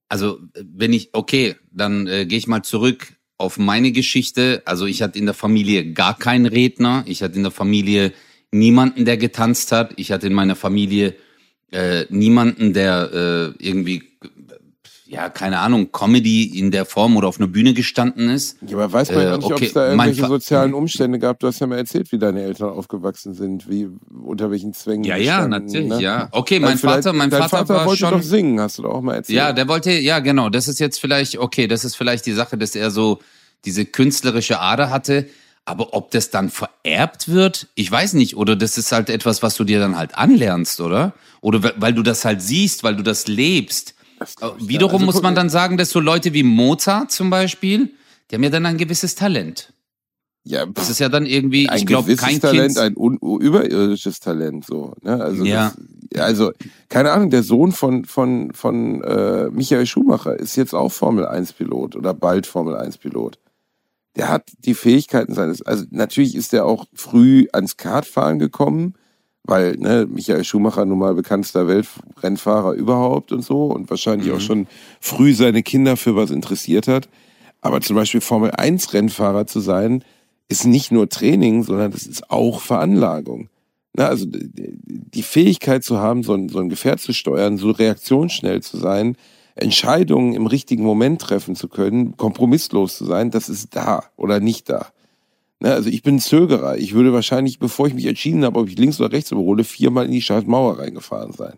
[0.07, 4.61] also wenn ich, okay, dann äh, gehe ich mal zurück auf meine Geschichte.
[4.65, 7.03] Also ich hatte in der Familie gar keinen Redner.
[7.05, 8.13] Ich hatte in der Familie
[8.59, 9.93] niemanden, der getanzt hat.
[9.97, 11.15] Ich hatte in meiner Familie
[11.71, 14.03] äh, niemanden, der äh, irgendwie,
[15.07, 18.57] ja, keine Ahnung, Comedy in der Form oder auf einer Bühne gestanden ist.
[18.67, 21.39] Ja, aber weiß man ja äh, nicht, okay, ob es da irgendwelche sozialen Umstände gab.
[21.39, 23.87] Du hast ja mal erzählt, wie deine Eltern aufgewachsen sind, wie
[24.23, 25.03] unter welchen Zwängen.
[25.03, 26.01] Ja, ja, natürlich, ne?
[26.01, 26.29] ja.
[26.31, 28.93] Okay, mein also Vater, mein Vater, Vater war wollte schon, doch singen, hast du doch
[28.95, 29.37] auch mal erzählt.
[29.37, 30.49] Ja, der wollte, ja, genau.
[30.49, 33.19] Das ist jetzt vielleicht, okay, das ist vielleicht die Sache, dass er so
[33.65, 35.27] diese künstlerische Ader hatte.
[35.65, 38.37] Aber ob das dann vererbt wird, ich weiß nicht.
[38.37, 41.13] Oder das ist halt etwas, was du dir dann halt anlernst, oder?
[41.41, 43.95] Oder weil du das halt siehst, weil du das lebst.
[44.19, 47.91] Das Wiederum also, muss man dann sagen, dass so Leute wie Mozart zum Beispiel,
[48.29, 49.73] die haben ja dann ein gewisses Talent.
[50.43, 52.97] Ja, das ist ja dann irgendwie, ein ich glaube, kein Talent, kind.
[52.99, 54.93] ein überirdisches Talent, so.
[55.01, 55.19] Ne?
[55.19, 55.73] Also, ja.
[56.11, 56.51] Das, also
[56.87, 61.53] keine Ahnung, der Sohn von von von äh, Michael Schumacher ist jetzt auch Formel 1
[61.53, 63.39] Pilot oder bald Formel 1 Pilot
[64.15, 68.93] der hat die Fähigkeiten seines, also natürlich ist er auch früh ans Kartfahren gekommen,
[69.43, 74.35] weil ne, Michael Schumacher nun mal bekanntester Weltrennfahrer überhaupt und so und wahrscheinlich mhm.
[74.35, 74.67] auch schon
[74.99, 77.09] früh seine Kinder für was interessiert hat.
[77.61, 80.03] Aber zum Beispiel Formel 1 Rennfahrer zu sein,
[80.47, 83.49] ist nicht nur Training, sondern das ist auch Veranlagung.
[83.93, 88.61] Na, also die Fähigkeit zu haben, so ein, so ein Gefährt zu steuern, so reaktionsschnell
[88.61, 89.15] zu sein,
[89.55, 94.69] Entscheidungen im richtigen Moment treffen zu können, kompromisslos zu sein, das ist da oder nicht
[94.69, 94.87] da.
[95.61, 96.77] Ne, also ich bin Zögerer.
[96.77, 100.05] Ich würde wahrscheinlich, bevor ich mich entschieden habe, ob ich links oder rechts überhole, viermal
[100.05, 101.53] in die scheiß Mauer reingefahren sein.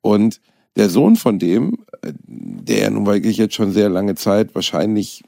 [0.00, 0.40] Und
[0.76, 5.22] der Sohn von dem, äh, der nun wirklich jetzt schon sehr lange Zeit wahrscheinlich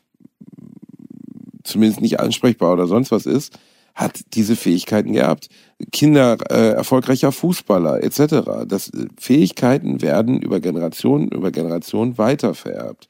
[1.62, 3.58] zumindest nicht ansprechbar oder sonst was ist,
[3.94, 5.48] hat diese Fähigkeiten gehabt.
[5.92, 8.66] Kinder äh, erfolgreicher Fußballer etc.
[8.66, 13.08] Das äh, Fähigkeiten werden über Generationen über Generationen weitervererbt.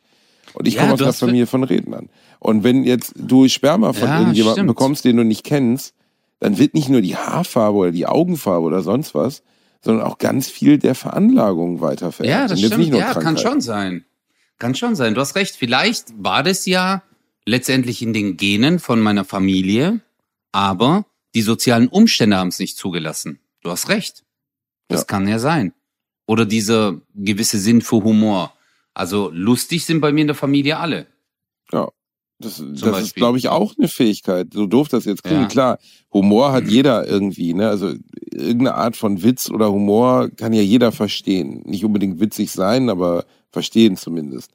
[0.55, 2.09] Und ich ja, komme aus einer Familie von Rednern.
[2.39, 4.69] Und wenn jetzt du Sperma von ja, irgendjemandem stimmt.
[4.69, 5.95] bekommst, den du nicht kennst,
[6.41, 9.43] dann wird nicht nur die Haarfarbe oder die Augenfarbe oder sonst was,
[9.83, 12.29] sondern auch ganz viel der Veranlagung weitervererbt.
[12.29, 12.95] Ja, das stimmt.
[12.95, 14.05] Ja, kann schon sein.
[14.59, 15.15] Kann schon sein.
[15.15, 15.57] Du hast recht.
[15.57, 17.03] Vielleicht war das ja
[17.47, 20.01] letztendlich in den Genen von meiner Familie
[20.53, 23.41] aber die sozialen Umstände haben es nicht zugelassen.
[23.63, 24.25] Du hast recht.
[24.89, 25.05] Das ja.
[25.05, 25.73] kann ja sein.
[26.27, 28.53] Oder dieser gewisse Sinn für Humor.
[28.95, 31.07] Also lustig sind bei mir in der Familie alle.
[31.73, 31.89] Ja.
[32.41, 34.55] Das, das ist, glaube ich, auch eine Fähigkeit.
[34.55, 35.43] So doof das jetzt klingt.
[35.43, 35.49] Ja.
[35.49, 35.79] Klar,
[36.11, 37.53] Humor hat jeder irgendwie.
[37.53, 37.69] Ne?
[37.69, 37.93] Also
[38.33, 41.63] irgendeine Art von Witz oder Humor kann ja jeder verstehen.
[41.67, 44.53] Nicht unbedingt witzig sein, aber verstehen zumindest.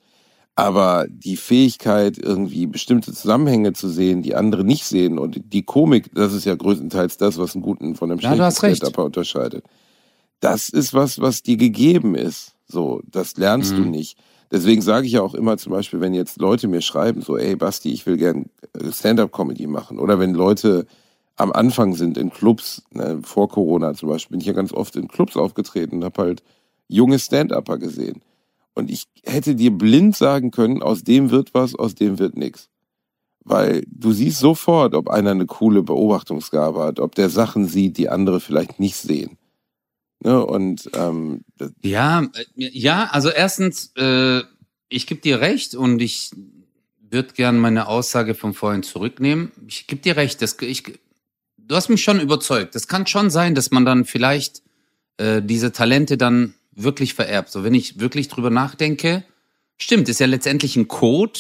[0.55, 6.15] Aber die Fähigkeit, irgendwie bestimmte Zusammenhänge zu sehen, die andere nicht sehen und die Komik,
[6.15, 9.65] das ist ja größtenteils das, was einen guten von einem ja, schlechten stand unterscheidet.
[10.39, 12.53] Das ist was, was dir gegeben ist.
[12.67, 13.83] So, das lernst mhm.
[13.83, 14.17] du nicht.
[14.51, 17.55] Deswegen sage ich ja auch immer zum Beispiel, wenn jetzt Leute mir schreiben, so, ey
[17.57, 19.99] Basti, ich will gern äh, Stand-up-Comedy machen.
[19.99, 20.85] Oder wenn Leute
[21.35, 24.95] am Anfang sind in Clubs, ne, vor Corona zum Beispiel, bin ich ja ganz oft
[24.95, 26.43] in Clubs aufgetreten und habe halt
[26.87, 28.21] junge Stand-Upper gesehen.
[28.76, 32.69] Und ich hätte dir blind sagen können, aus dem wird was, aus dem wird nichts.
[33.43, 38.09] Weil du siehst sofort, ob einer eine coole Beobachtungsgabe hat, ob der Sachen sieht, die
[38.09, 39.38] andere vielleicht nicht sehen.
[40.23, 40.45] Ne?
[40.45, 41.45] Und ähm,
[41.82, 44.41] ja, ja, also erstens, äh,
[44.89, 46.32] ich gebe dir recht und ich
[47.09, 49.51] würde gern meine Aussage von vorhin zurücknehmen.
[49.67, 50.84] Ich gebe dir recht, das, ich,
[51.57, 52.76] du hast mich schon überzeugt.
[52.76, 54.63] Es kann schon sein, dass man dann vielleicht
[55.17, 57.51] äh, diese Talente dann wirklich vererbt.
[57.51, 59.23] So, wenn ich wirklich drüber nachdenke,
[59.78, 61.39] stimmt, ist ja letztendlich ein Code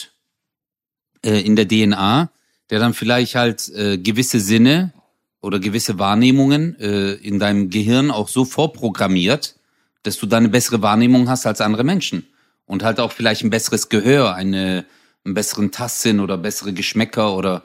[1.23, 2.31] äh, in der DNA,
[2.69, 4.93] der dann vielleicht halt äh, gewisse Sinne
[5.41, 9.55] oder gewisse Wahrnehmungen äh, in deinem Gehirn auch so vorprogrammiert,
[10.03, 12.27] dass du dann eine bessere Wahrnehmung hast als andere Menschen.
[12.65, 14.85] Und halt auch vielleicht ein besseres Gehör, eine,
[15.23, 17.63] einen besseren Tastsinn oder bessere Geschmäcker oder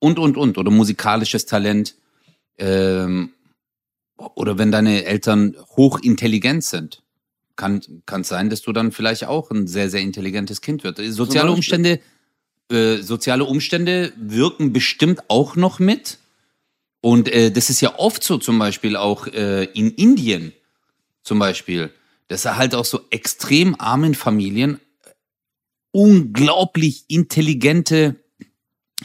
[0.00, 1.94] und und und oder musikalisches Talent.
[2.58, 3.30] Ähm,
[4.16, 7.02] oder wenn deine Eltern hochintelligent sind,
[7.60, 10.98] kann kann sein, dass du dann vielleicht auch ein sehr sehr intelligentes Kind wird.
[10.98, 12.00] Soziale Umstände
[12.70, 16.18] äh, soziale Umstände wirken bestimmt auch noch mit.
[17.00, 20.52] Und äh, das ist ja oft so zum Beispiel auch äh, in Indien
[21.22, 21.92] zum Beispiel,
[22.28, 24.78] dass er halt auch so extrem armen Familien
[25.90, 28.16] unglaublich intelligente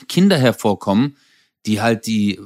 [0.08, 1.18] Kinder hervorkommen,
[1.66, 2.40] die halt die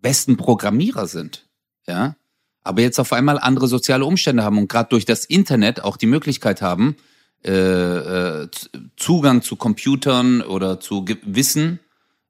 [0.00, 1.46] besten Programmierer sind,
[1.86, 2.16] ja,
[2.64, 6.06] aber jetzt auf einmal andere soziale Umstände haben und gerade durch das Internet auch die
[6.06, 6.96] Möglichkeit haben,
[7.44, 8.48] äh, äh,
[8.96, 11.78] Zugang zu Computern oder zu Wissen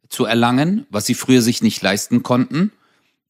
[0.08, 2.72] zu erlangen, was sie früher sich nicht leisten konnten.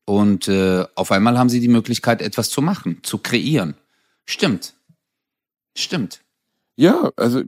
[0.07, 3.75] Und äh, auf einmal haben sie die Möglichkeit, etwas zu machen, zu kreieren.
[4.25, 4.75] Stimmt.
[5.77, 6.21] Stimmt.
[6.77, 7.43] Ja, also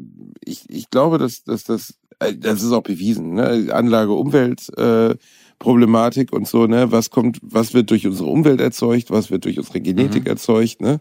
[0.44, 3.68] ich, ich glaube, dass, dass das, äh, das ist auch bewiesen, ne?
[3.72, 5.16] Anlage Umwelt äh,
[5.58, 6.92] Problematik und so, ne?
[6.92, 10.30] Was kommt, was wird durch unsere Umwelt erzeugt, was wird durch unsere Genetik mhm.
[10.30, 11.00] erzeugt, ne?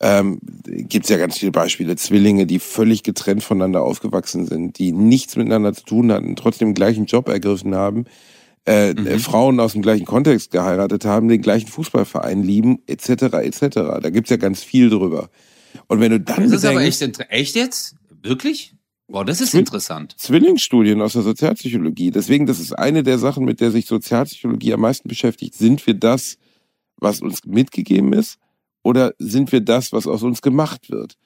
[0.00, 1.94] Ähm, Gibt es ja ganz viele Beispiele.
[1.96, 6.74] Zwillinge, die völlig getrennt voneinander aufgewachsen sind, die nichts miteinander zu tun hatten, trotzdem den
[6.74, 8.06] gleichen Job ergriffen haben,
[8.66, 9.06] äh, mhm.
[9.06, 13.34] äh, Frauen aus dem gleichen Kontext geheiratet haben, den gleichen Fußballverein lieben, etc.
[13.34, 13.60] etc.
[14.02, 15.30] Da gibt's ja ganz viel drüber.
[15.86, 17.94] Und wenn du dann das ist aber echt, echt jetzt?
[18.22, 18.74] Wirklich?
[19.06, 20.14] Boah, das ist Zwi interessant.
[20.16, 22.10] Zwillingsstudien aus der Sozialpsychologie.
[22.10, 25.54] Deswegen, das ist eine der Sachen, mit der sich Sozialpsychologie am meisten beschäftigt.
[25.54, 26.38] Sind wir das,
[26.96, 28.38] was uns mitgegeben ist?
[28.84, 31.16] oder sind wir das, was aus uns gemacht wird?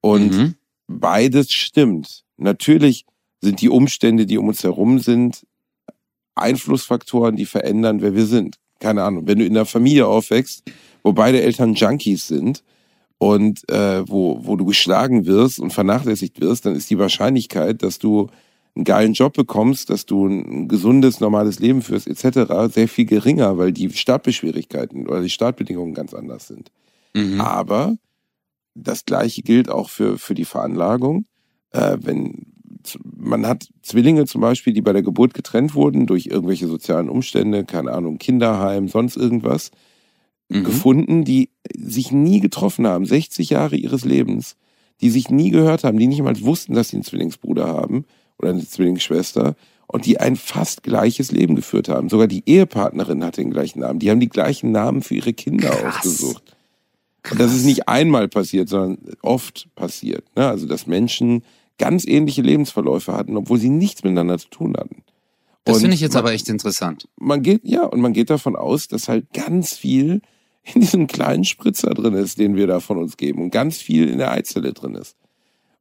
[0.00, 0.54] Und mhm.
[0.86, 2.24] beides stimmt.
[2.36, 3.06] Natürlich
[3.40, 5.44] sind die Umstände, die um uns herum sind,
[6.36, 8.56] Einflussfaktoren, die verändern, wer wir sind.
[8.78, 9.26] Keine Ahnung.
[9.26, 10.62] Wenn du in einer Familie aufwächst,
[11.02, 12.62] wo beide Eltern Junkies sind
[13.18, 17.98] und äh, wo, wo du geschlagen wirst und vernachlässigt wirst, dann ist die Wahrscheinlichkeit, dass
[17.98, 18.28] du
[18.74, 23.58] einen geilen Job bekommst, dass du ein gesundes, normales Leben führst, etc., sehr viel geringer,
[23.58, 26.70] weil die Startbeschwierigkeiten oder die Startbedingungen ganz anders sind.
[27.14, 27.40] Mhm.
[27.40, 27.96] Aber
[28.74, 31.26] das Gleiche gilt auch für, für die Veranlagung.
[31.72, 32.46] Äh, wenn
[33.04, 37.64] man hat Zwillinge zum Beispiel, die bei der Geburt getrennt wurden durch irgendwelche sozialen Umstände,
[37.64, 39.72] keine Ahnung, Kinderheim, sonst irgendwas,
[40.48, 40.64] mhm.
[40.64, 44.56] gefunden, die sich nie getroffen haben, 60 Jahre ihres Lebens,
[45.00, 48.04] die sich nie gehört haben, die nicht mal wussten, dass sie einen Zwillingsbruder haben
[48.38, 49.56] oder eine Zwillingsschwester
[49.86, 52.08] und die ein fast gleiches Leben geführt haben.
[52.08, 53.98] Sogar die Ehepartnerin hatte den gleichen Namen.
[53.98, 55.96] Die haben die gleichen Namen für ihre Kinder Krass.
[55.96, 56.56] ausgesucht.
[57.30, 60.24] Und das ist nicht einmal passiert, sondern oft passiert.
[60.36, 60.46] Ne?
[60.46, 61.42] Also, dass Menschen
[61.78, 65.02] ganz ähnliche Lebensverläufe hatten, obwohl sie nichts miteinander zu tun hatten.
[65.64, 67.08] Das finde ich jetzt man, aber echt interessant.
[67.16, 70.22] Man geht, ja, und man geht davon aus, dass halt ganz viel
[70.74, 74.08] in diesem kleinen Spritzer drin ist, den wir da von uns geben und ganz viel
[74.08, 75.16] in der Eizelle drin ist.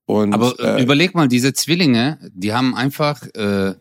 [0.06, 3.74] Und, aber äh, überleg mal, diese Zwillinge, die haben einfach äh,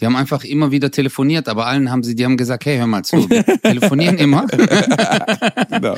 [0.00, 2.86] die haben einfach immer wieder telefoniert, aber allen haben sie, die haben gesagt, hey, hör
[2.86, 4.46] mal zu, wir telefonieren immer.
[4.46, 5.96] genau.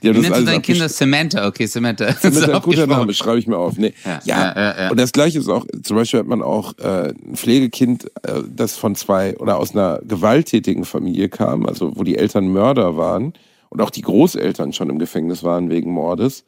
[0.00, 0.88] Wie nennst du deine Kinder?
[0.88, 2.12] Samantha, okay, Samantha.
[2.12, 3.76] Samantha, guter Name, schreibe ich mir auf.
[3.76, 3.94] Nee.
[4.04, 7.08] Ja, ja, ja, ja, und das Gleiche ist auch, zum Beispiel hat man auch äh,
[7.08, 12.16] ein Pflegekind, äh, das von zwei oder aus einer gewalttätigen Familie kam, also wo die
[12.16, 13.32] Eltern Mörder waren
[13.72, 16.44] und auch die Großeltern schon im Gefängnis waren wegen Mordes.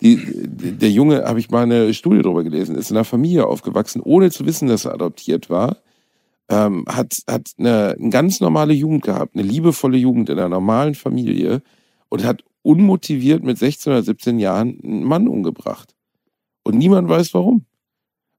[0.00, 4.00] Die, der Junge, habe ich mal eine Studie darüber gelesen, ist in einer Familie aufgewachsen,
[4.02, 5.76] ohne zu wissen, dass er adoptiert war
[6.52, 10.94] ähm, hat, hat eine, eine ganz normale Jugend gehabt, eine liebevolle Jugend in einer normalen
[10.94, 11.62] Familie
[12.08, 15.94] und hat unmotiviert mit 16 oder 17 Jahren einen Mann umgebracht.
[16.62, 17.64] Und niemand weiß warum.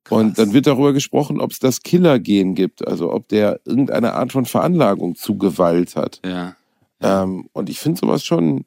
[0.03, 0.17] Krass.
[0.17, 4.31] Und dann wird darüber gesprochen, ob es das Killer-Gen gibt, also ob der irgendeine Art
[4.31, 6.21] von Veranlagung zu Gewalt hat.
[6.25, 6.55] Ja.
[7.03, 8.65] Ähm, und ich finde sowas schon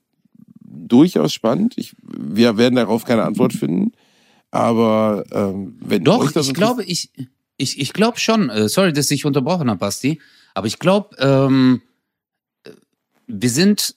[0.61, 1.75] durchaus spannend.
[1.77, 3.93] Ich, wir werden darauf keine Antwort finden.
[4.51, 7.11] Aber ähm, wenn Doch, ich glaube, ich,
[7.57, 10.21] ich, ich glaube schon, äh, sorry, dass ich unterbrochen habe, Basti,
[10.55, 11.83] aber ich glaube, ähm,
[13.27, 13.97] wir sind,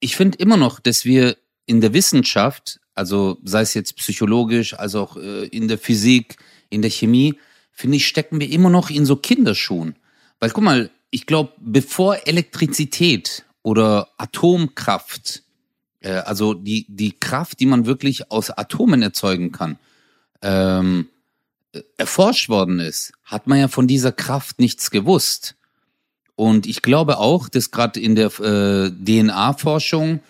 [0.00, 5.00] ich finde immer noch, dass wir in der Wissenschaft, also sei es jetzt psychologisch, also
[5.00, 6.36] auch äh, in der Physik,
[6.70, 7.34] in der Chemie,
[7.72, 9.96] finde ich, stecken wir immer noch in so Kinderschuhen.
[10.40, 15.42] Weil guck mal, ich glaube, bevor Elektrizität oder Atomkraft
[16.00, 19.78] äh, also die, die Kraft, die man wirklich aus Atomen erzeugen kann,
[20.42, 21.08] ähm,
[21.96, 25.54] erforscht worden ist, hat man ja von dieser Kraft nichts gewusst.
[26.34, 30.20] Und ich glaube auch, dass gerade in der äh, DNA-Forschung,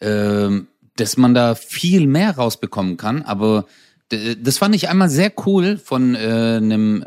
[0.00, 0.48] äh,
[0.96, 3.22] dass man da viel mehr rausbekommen kann.
[3.22, 3.66] Aber
[4.08, 7.04] das fand ich einmal sehr cool von äh, einem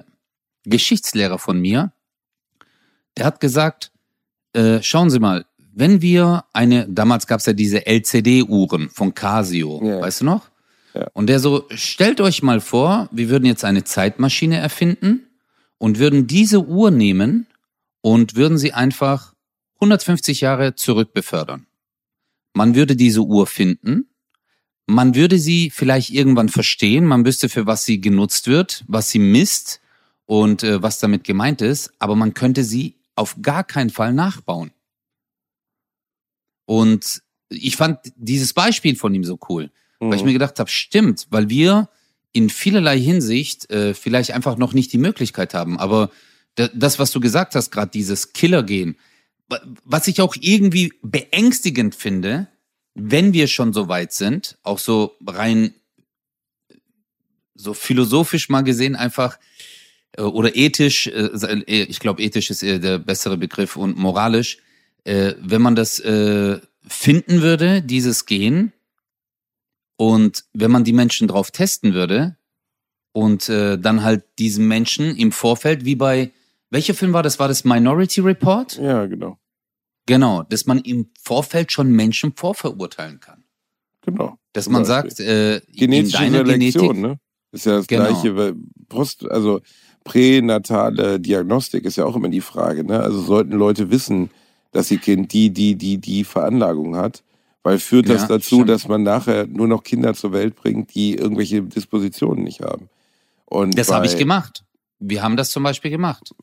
[0.63, 1.91] Geschichtslehrer von mir.
[3.17, 3.91] Der hat gesagt,
[4.53, 5.45] äh, schauen Sie mal,
[5.81, 9.99] wenn wir eine, damals gab es ja diese LCD-Uhren von Casio, yeah.
[9.99, 10.47] weißt du noch?
[10.93, 11.07] Ja.
[11.13, 15.25] Und der so, stellt euch mal vor, wir würden jetzt eine Zeitmaschine erfinden
[15.79, 17.47] und würden diese Uhr nehmen
[18.01, 19.33] und würden sie einfach
[19.79, 21.65] 150 Jahre zurück befördern.
[22.53, 24.07] Man würde diese Uhr finden,
[24.85, 29.17] man würde sie vielleicht irgendwann verstehen, man wüsste, für was sie genutzt wird, was sie
[29.17, 29.81] misst
[30.27, 34.71] und äh, was damit gemeint ist, aber man könnte sie auf gar keinen Fall nachbauen.
[36.71, 40.07] Und ich fand dieses Beispiel von ihm so cool, mhm.
[40.07, 40.27] weil ich mhm.
[40.27, 41.89] mir gedacht habe, stimmt, weil wir
[42.31, 45.77] in vielerlei Hinsicht äh, vielleicht einfach noch nicht die Möglichkeit haben.
[45.77, 46.11] Aber
[46.55, 48.95] das, was du gesagt hast, gerade dieses Killer-Gehen,
[49.83, 52.47] was ich auch irgendwie beängstigend finde,
[52.93, 55.73] wenn wir schon so weit sind, auch so rein
[57.53, 59.37] so philosophisch mal gesehen einfach
[60.13, 64.59] äh, oder ethisch, äh, äh, ich glaube ethisch ist eher der bessere Begriff und moralisch,
[65.03, 68.73] wenn man das finden würde, dieses Gen,
[69.97, 72.35] und wenn man die Menschen drauf testen würde
[73.11, 76.31] und dann halt diesen Menschen im Vorfeld, wie bei,
[76.71, 77.37] welcher Film war das?
[77.37, 78.77] War das Minority Report?
[78.77, 79.37] Ja, genau.
[80.07, 83.43] Genau, dass man im Vorfeld schon Menschen vorverurteilen kann.
[84.01, 84.39] Genau.
[84.53, 87.19] Dass man sagt, äh, genetische in Selektion, Genetik, ne?
[87.51, 88.07] Ist ja das genau.
[88.07, 88.55] gleiche,
[88.89, 89.61] Post, also
[90.03, 92.99] pränatale Diagnostik ist ja auch immer die Frage, ne?
[92.99, 94.31] Also sollten Leute wissen,
[94.71, 97.23] dass ihr Kind die, die, die, die Veranlagung hat,
[97.63, 98.69] weil führt das ja, dazu, stimmt.
[98.69, 102.89] dass man nachher nur noch Kinder zur Welt bringt, die irgendwelche Dispositionen nicht haben.
[103.45, 104.63] Und das habe ich gemacht.
[104.99, 106.33] Wir haben das zum Beispiel gemacht.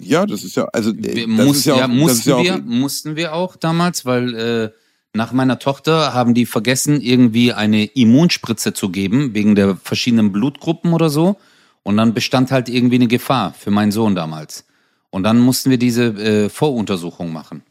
[0.00, 3.34] Ja, das ist ja, also wir muss, ja, auch, ja, mussten ja wir, mussten wir
[3.34, 4.70] auch damals, weil äh,
[5.14, 10.92] nach meiner Tochter haben die vergessen, irgendwie eine Immunspritze zu geben, wegen der verschiedenen Blutgruppen
[10.92, 11.36] oder so.
[11.82, 14.64] Und dann bestand halt irgendwie eine Gefahr für meinen Sohn damals.
[15.10, 17.62] Und dann mussten wir diese äh, Voruntersuchung machen.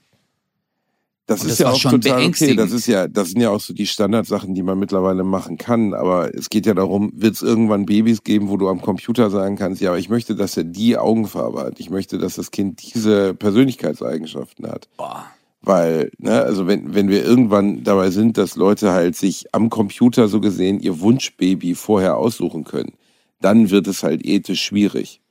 [1.27, 2.55] Das ist das ja auch total okay.
[2.55, 5.95] Das ist ja, das sind ja auch so die Standardsachen, die man mittlerweile machen kann.
[5.95, 9.55] Aber es geht ja darum, wird es irgendwann Babys geben, wo du am Computer sagen
[9.55, 11.79] kannst, ja, aber ich möchte, dass er die Augenfarbe hat.
[11.79, 14.87] Ich möchte, dass das Kind diese Persönlichkeitseigenschaften hat.
[14.97, 15.25] Boah.
[15.63, 20.27] Weil, ne, also wenn, wenn wir irgendwann dabei sind, dass Leute halt sich am Computer
[20.27, 22.93] so gesehen ihr Wunschbaby vorher aussuchen können,
[23.41, 25.21] dann wird es halt ethisch schwierig.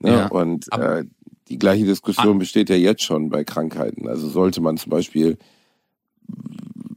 [0.00, 0.10] Ne?
[0.10, 1.04] Ja, Und äh,
[1.48, 2.38] die gleiche Diskussion ah.
[2.38, 4.08] besteht ja jetzt schon bei Krankheiten.
[4.08, 5.38] Also sollte man zum Beispiel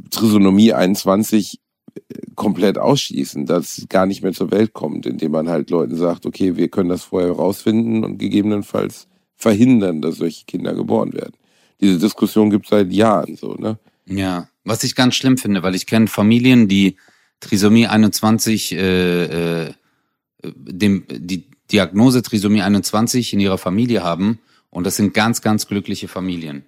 [0.10, 1.60] Trisonomie 21
[1.96, 2.00] äh,
[2.36, 6.26] komplett ausschließen, dass es gar nicht mehr zur Welt kommt, indem man halt Leuten sagt,
[6.26, 11.34] okay, wir können das vorher rausfinden und gegebenenfalls verhindern, dass solche Kinder geboren werden.
[11.80, 13.78] Diese Diskussion gibt es seit Jahren so, ne?
[14.08, 16.96] Ja, was ich ganz schlimm finde, weil ich kenne Familien, die
[17.40, 19.74] Trisomie 21, äh, äh,
[20.44, 24.40] dem, die Diagnose Trisomie 21 in ihrer Familie haben.
[24.70, 26.66] Und das sind ganz, ganz glückliche Familien.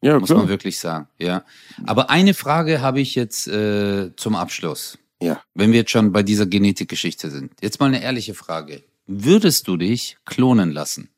[0.00, 0.40] Ja, muss klar.
[0.40, 1.08] man wirklich sagen.
[1.18, 1.44] Ja.
[1.86, 4.98] Aber eine Frage habe ich jetzt äh, zum Abschluss.
[5.22, 5.40] Ja.
[5.54, 7.52] Wenn wir jetzt schon bei dieser Genetikgeschichte sind.
[7.62, 8.82] Jetzt mal eine ehrliche Frage.
[9.06, 11.08] Würdest du dich klonen lassen?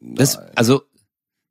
[0.00, 0.82] Das, also,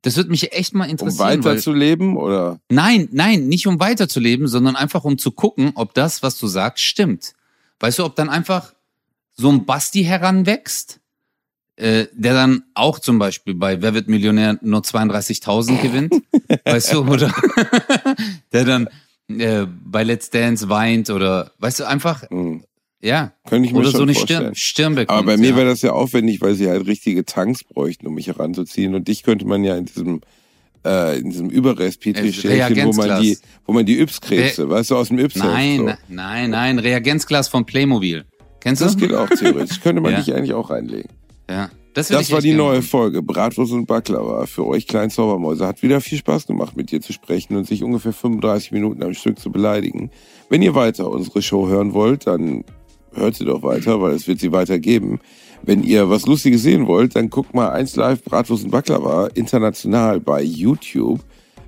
[0.02, 1.38] das würde mich echt mal interessieren.
[1.38, 2.58] Um weiterzuleben oder?
[2.68, 6.84] Nein, nein, nicht um weiterzuleben, sondern einfach um zu gucken, ob das, was du sagst,
[6.84, 7.34] stimmt.
[7.78, 8.74] Weißt du, ob dann einfach
[9.32, 11.00] so ein Basti heranwächst,
[11.76, 16.14] äh, der dann auch zum Beispiel bei Wer wird Millionär nur 32.000 gewinnt,
[16.64, 17.32] weißt du, oder
[18.52, 18.88] der dann
[19.28, 22.64] äh, bei Let's Dance weint oder, weißt du, einfach, mhm.
[23.00, 25.18] ja, Könnte ich mir oder schon so eine Stirn, Stirn bekommt.
[25.18, 25.56] Aber bei mir ja.
[25.56, 29.22] wäre das ja aufwendig, weil sie halt richtige Tanks bräuchten, um mich heranzuziehen und dich
[29.22, 30.20] könnte man ja in diesem
[30.84, 35.18] äh, in diesem Überrest-Petri-Schälchen, wo man die, wo man die Yps-Krebse, weißt du, aus dem
[35.18, 35.92] Yps Nein, so.
[36.08, 38.24] nein, nein, Reagenzglas von Playmobil.
[38.60, 38.96] Kennst du das?
[38.96, 39.80] Das geht auch theoretisch.
[39.80, 40.20] Könnte man ja.
[40.20, 41.10] dich eigentlich auch reinlegen.
[41.48, 41.70] Ja.
[41.94, 42.82] Das, das war die neue.
[42.82, 43.20] Folge.
[43.20, 45.66] Bratwurst und Baklava für euch kleinen Zaubermäuse.
[45.66, 49.12] Hat wieder viel Spaß gemacht, mit dir zu sprechen und sich ungefähr 35 Minuten am
[49.12, 50.10] Stück zu beleidigen.
[50.48, 52.64] Wenn ihr weiter unsere Show hören wollt, dann
[53.12, 55.18] hört sie doch weiter, weil es wird sie weitergeben.
[55.62, 60.20] Wenn ihr was Lustiges sehen wollt, dann guckt mal 1 Live Bratwurst und Baklava international
[60.20, 61.20] bei YouTube.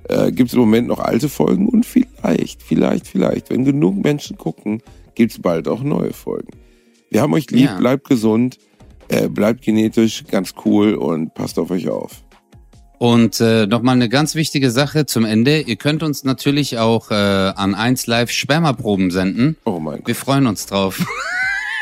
[0.07, 4.37] Äh, gibt es im Moment noch alte Folgen und vielleicht, vielleicht, vielleicht, wenn genug Menschen
[4.37, 4.81] gucken,
[5.15, 6.62] gibt es bald auch neue Folgen.
[7.13, 7.77] Wir haben euch lieb, ja.
[7.77, 8.57] bleibt gesund,
[9.07, 12.23] äh, bleibt genetisch ganz cool und passt auf euch auf.
[12.97, 15.59] Und äh, nochmal eine ganz wichtige Sache zum Ende.
[15.59, 19.57] Ihr könnt uns natürlich auch äh, an 1 Live Spermaproben senden.
[19.63, 20.07] Oh mein Gott.
[20.07, 21.05] Wir freuen uns drauf.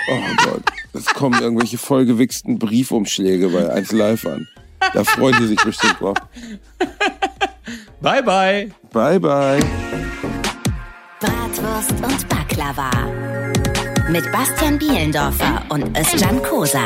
[0.09, 0.63] Oh Gott.
[0.93, 4.47] Es kommen irgendwelche vollgewichsten Briefumschläge bei 1 Live an.
[4.95, 6.17] Da freuen die sich bestimmt drauf.
[8.01, 8.71] Bye, bye.
[8.91, 9.59] Bye, bye.
[11.19, 12.89] Bratwurst und Baklava.
[14.11, 16.83] Mit Bastian Bielendorfer und Özcan Kosa.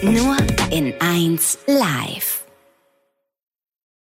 [0.00, 0.36] Nur
[0.70, 2.47] in 1 Live.